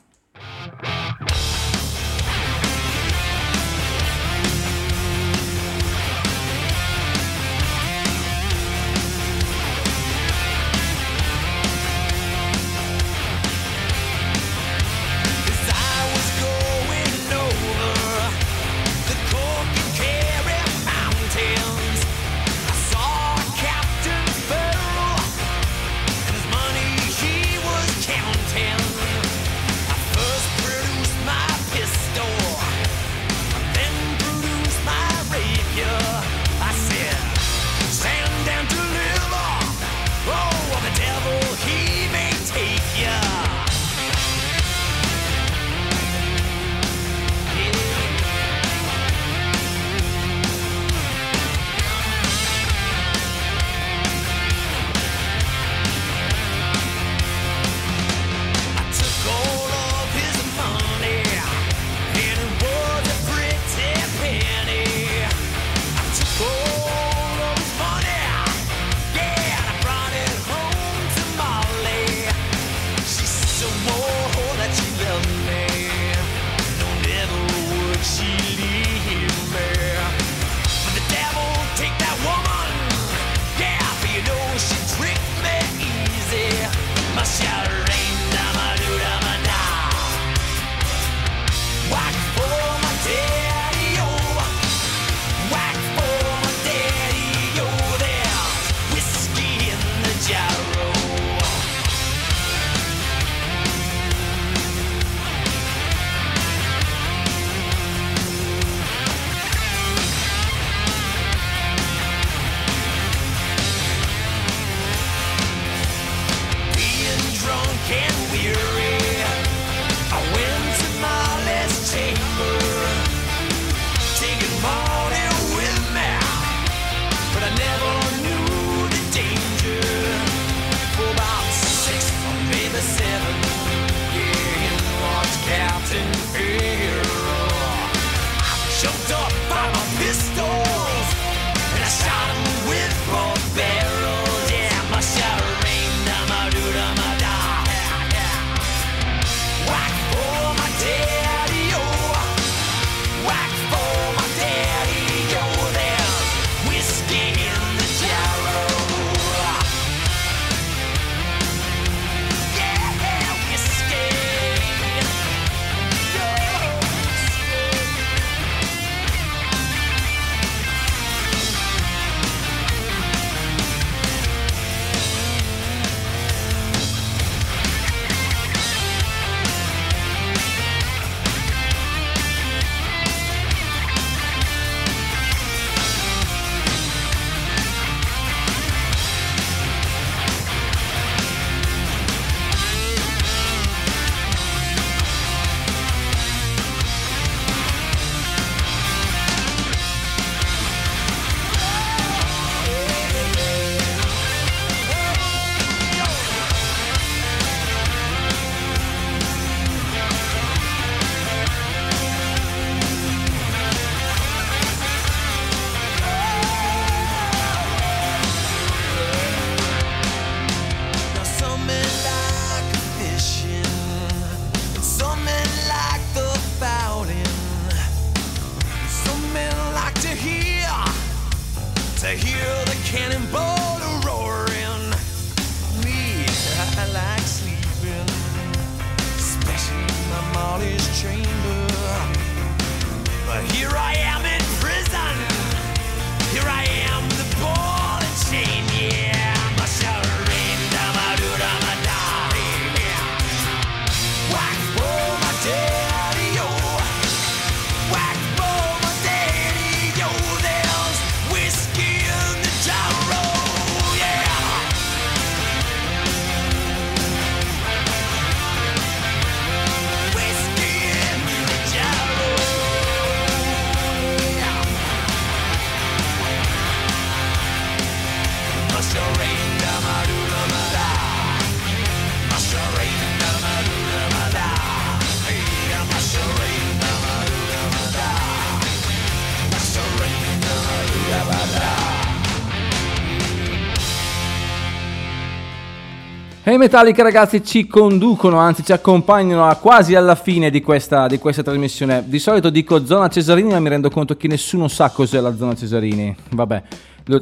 I 296.65 296.67
Metallica 296.67 297.03
ragazzi 297.03 297.45
ci 297.45 297.67
conducono, 297.67 298.39
anzi 298.39 298.65
ci 298.65 298.73
accompagnano 298.73 299.47
a 299.47 299.57
quasi 299.57 299.95
alla 299.95 300.15
fine 300.15 300.49
di 300.49 300.63
questa, 300.63 301.07
di 301.07 301.19
questa 301.19 301.43
trasmissione. 301.43 302.05
Di 302.07 302.19
solito 302.19 302.49
dico 302.49 302.87
zona 302.87 303.09
Cesarini, 303.09 303.51
ma 303.51 303.61
mi 303.61 303.69
rendo 303.69 303.91
conto 303.91 304.17
che 304.17 304.29
nessuno 304.29 304.67
sa 304.69 304.89
cos'è 304.89 305.21
la 305.21 305.37
zona 305.37 305.55
Cesarini. 305.55 306.17
Vabbè, 306.31 306.63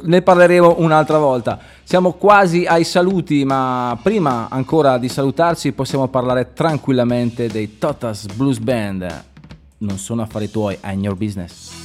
ne 0.03 0.21
parleremo 0.21 0.75
un'altra 0.77 1.17
volta. 1.17 1.59
Siamo 1.83 2.13
quasi 2.13 2.63
ai 2.63 2.85
saluti, 2.85 3.43
ma 3.43 3.99
prima 4.01 4.47
ancora 4.49 4.97
di 4.97 5.09
salutarci 5.09 5.73
possiamo 5.73 6.07
parlare 6.07 6.53
tranquillamente 6.53 7.47
dei 7.47 7.77
Totas 7.77 8.27
Blues 8.27 8.59
Band. 8.59 9.23
Non 9.79 9.97
sono 9.97 10.21
affari 10.21 10.49
tuoi, 10.49 10.77
in 10.85 11.01
your 11.01 11.17
business. 11.17 11.82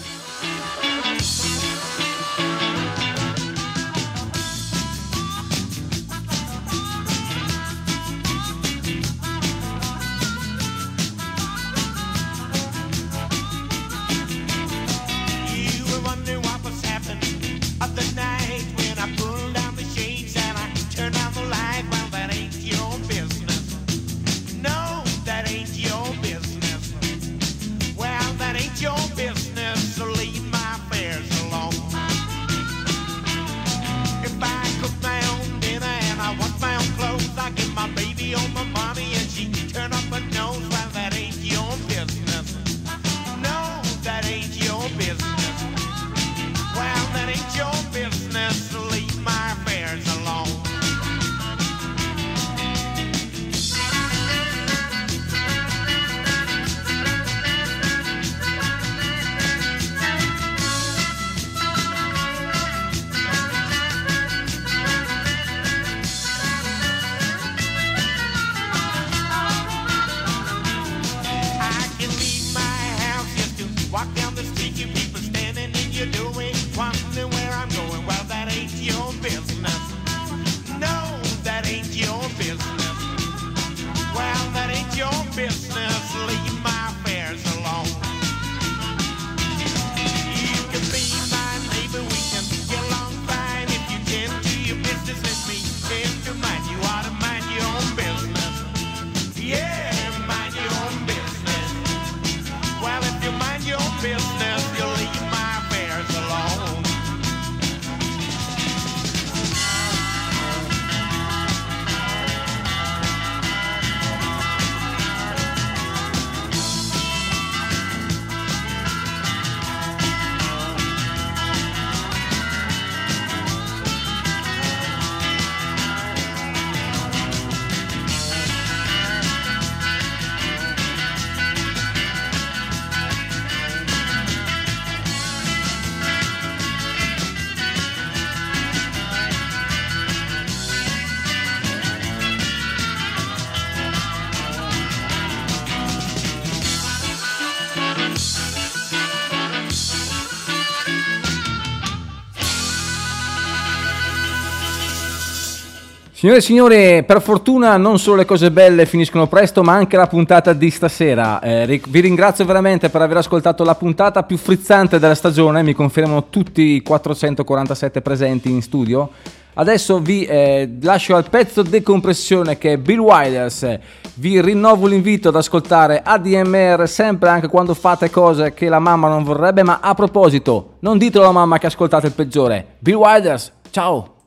Signore 156.18 156.38
e 156.38 156.42
signori, 156.42 157.04
per 157.04 157.22
fortuna 157.22 157.76
non 157.76 158.00
solo 158.00 158.16
le 158.16 158.24
cose 158.24 158.50
belle 158.50 158.86
finiscono 158.86 159.28
presto, 159.28 159.62
ma 159.62 159.74
anche 159.74 159.96
la 159.96 160.08
puntata 160.08 160.52
di 160.52 160.68
stasera. 160.68 161.38
Eh, 161.38 161.80
vi 161.86 162.00
ringrazio 162.00 162.44
veramente 162.44 162.88
per 162.88 163.02
aver 163.02 163.18
ascoltato 163.18 163.62
la 163.62 163.76
puntata 163.76 164.24
più 164.24 164.36
frizzante 164.36 164.98
della 164.98 165.14
stagione, 165.14 165.62
mi 165.62 165.74
confermano 165.74 166.28
tutti 166.28 166.74
i 166.74 166.82
447 166.82 168.02
presenti 168.02 168.50
in 168.50 168.62
studio. 168.62 169.10
Adesso 169.54 170.00
vi 170.00 170.24
eh, 170.24 170.68
lascio 170.82 171.14
al 171.14 171.30
pezzo 171.30 171.62
decompressione 171.62 172.58
che 172.58 172.72
è 172.72 172.78
Bill 172.78 172.98
Wilders. 172.98 173.78
Vi 174.14 174.40
rinnovo 174.40 174.88
l'invito 174.88 175.28
ad 175.28 175.36
ascoltare 175.36 176.02
ADMR 176.04 176.88
sempre 176.88 177.28
anche 177.28 177.46
quando 177.46 177.74
fate 177.74 178.10
cose 178.10 178.54
che 178.54 178.68
la 178.68 178.80
mamma 178.80 179.06
non 179.06 179.22
vorrebbe, 179.22 179.62
ma 179.62 179.78
a 179.80 179.94
proposito, 179.94 180.78
non 180.80 180.98
ditelo 180.98 181.22
alla 181.22 181.32
mamma 181.32 181.58
che 181.58 181.66
ascoltate 181.66 182.08
il 182.08 182.12
peggiore. 182.12 182.74
Bill 182.80 182.96
Wilders, 182.96 183.52
ciao! 183.70 184.17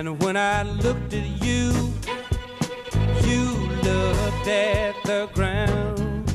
And 0.00 0.18
when 0.22 0.34
I 0.34 0.62
looked 0.62 1.12
at 1.12 1.26
you, 1.44 1.72
you 3.22 3.44
looked 3.84 4.48
at 4.48 4.94
the 5.04 5.28
ground. 5.34 6.32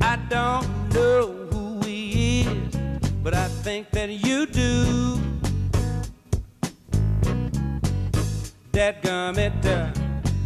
I 0.00 0.14
don't 0.28 0.94
know 0.94 1.48
who 1.50 1.80
he 1.80 2.42
is, 2.42 2.76
but 3.24 3.34
I 3.34 3.48
think 3.64 3.90
that 3.90 4.10
you 4.10 4.46
do. 4.46 5.18
That 8.70 9.02
gummit, 9.02 9.96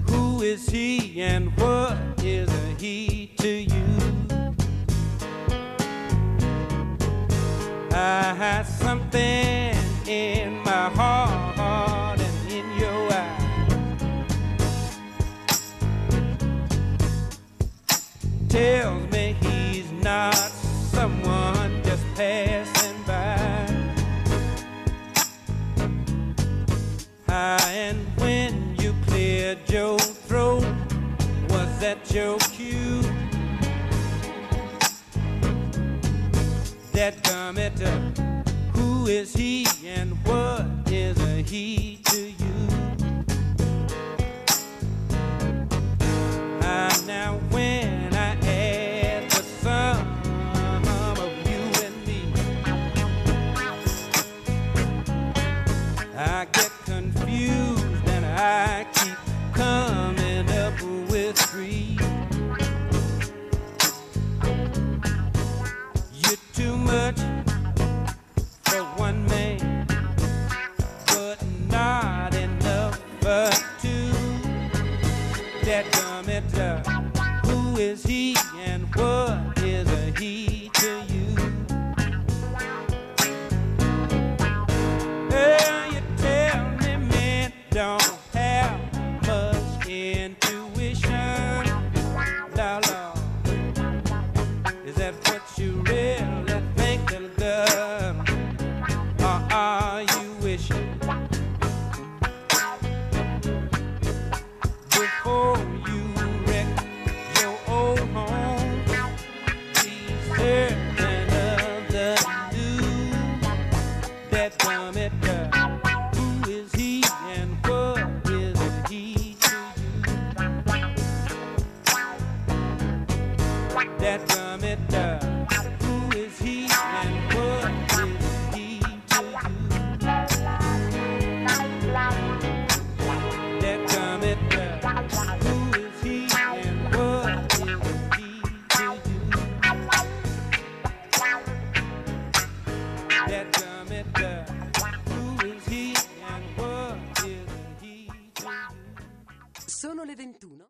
who 0.08 0.40
is 0.40 0.66
he 0.66 1.20
and 1.20 1.54
what 1.58 1.98
is 2.24 2.48
he 2.78 3.34
to 3.36 3.48
you? 3.48 3.84
I 7.96 8.34
had 8.34 8.64
something 8.64 9.76
in 10.08 10.58
my 10.64 10.90
heart 10.90 12.18
and 12.18 12.50
in 12.50 12.66
your 12.76 13.12
eyes. 13.12 14.02
Tells 18.48 19.12
me 19.12 19.36
he's 19.40 19.92
not 19.92 20.34
someone 20.34 21.84
just 21.84 22.04
passing 22.16 23.00
by. 23.06 23.68
And 27.28 27.98
when 28.18 28.74
you 28.80 28.92
cleared 29.06 29.70
your 29.70 30.00
throat, 30.00 30.66
was 31.48 31.78
that 31.78 32.10
your 32.12 32.38
cue? 32.38 33.13
That 36.94 37.24
comet, 37.24 37.76
who 38.72 39.06
is 39.08 39.34
he 39.34 39.66
and 39.84 40.12
what 40.24 40.64
is 40.92 41.18
he 41.18 41.43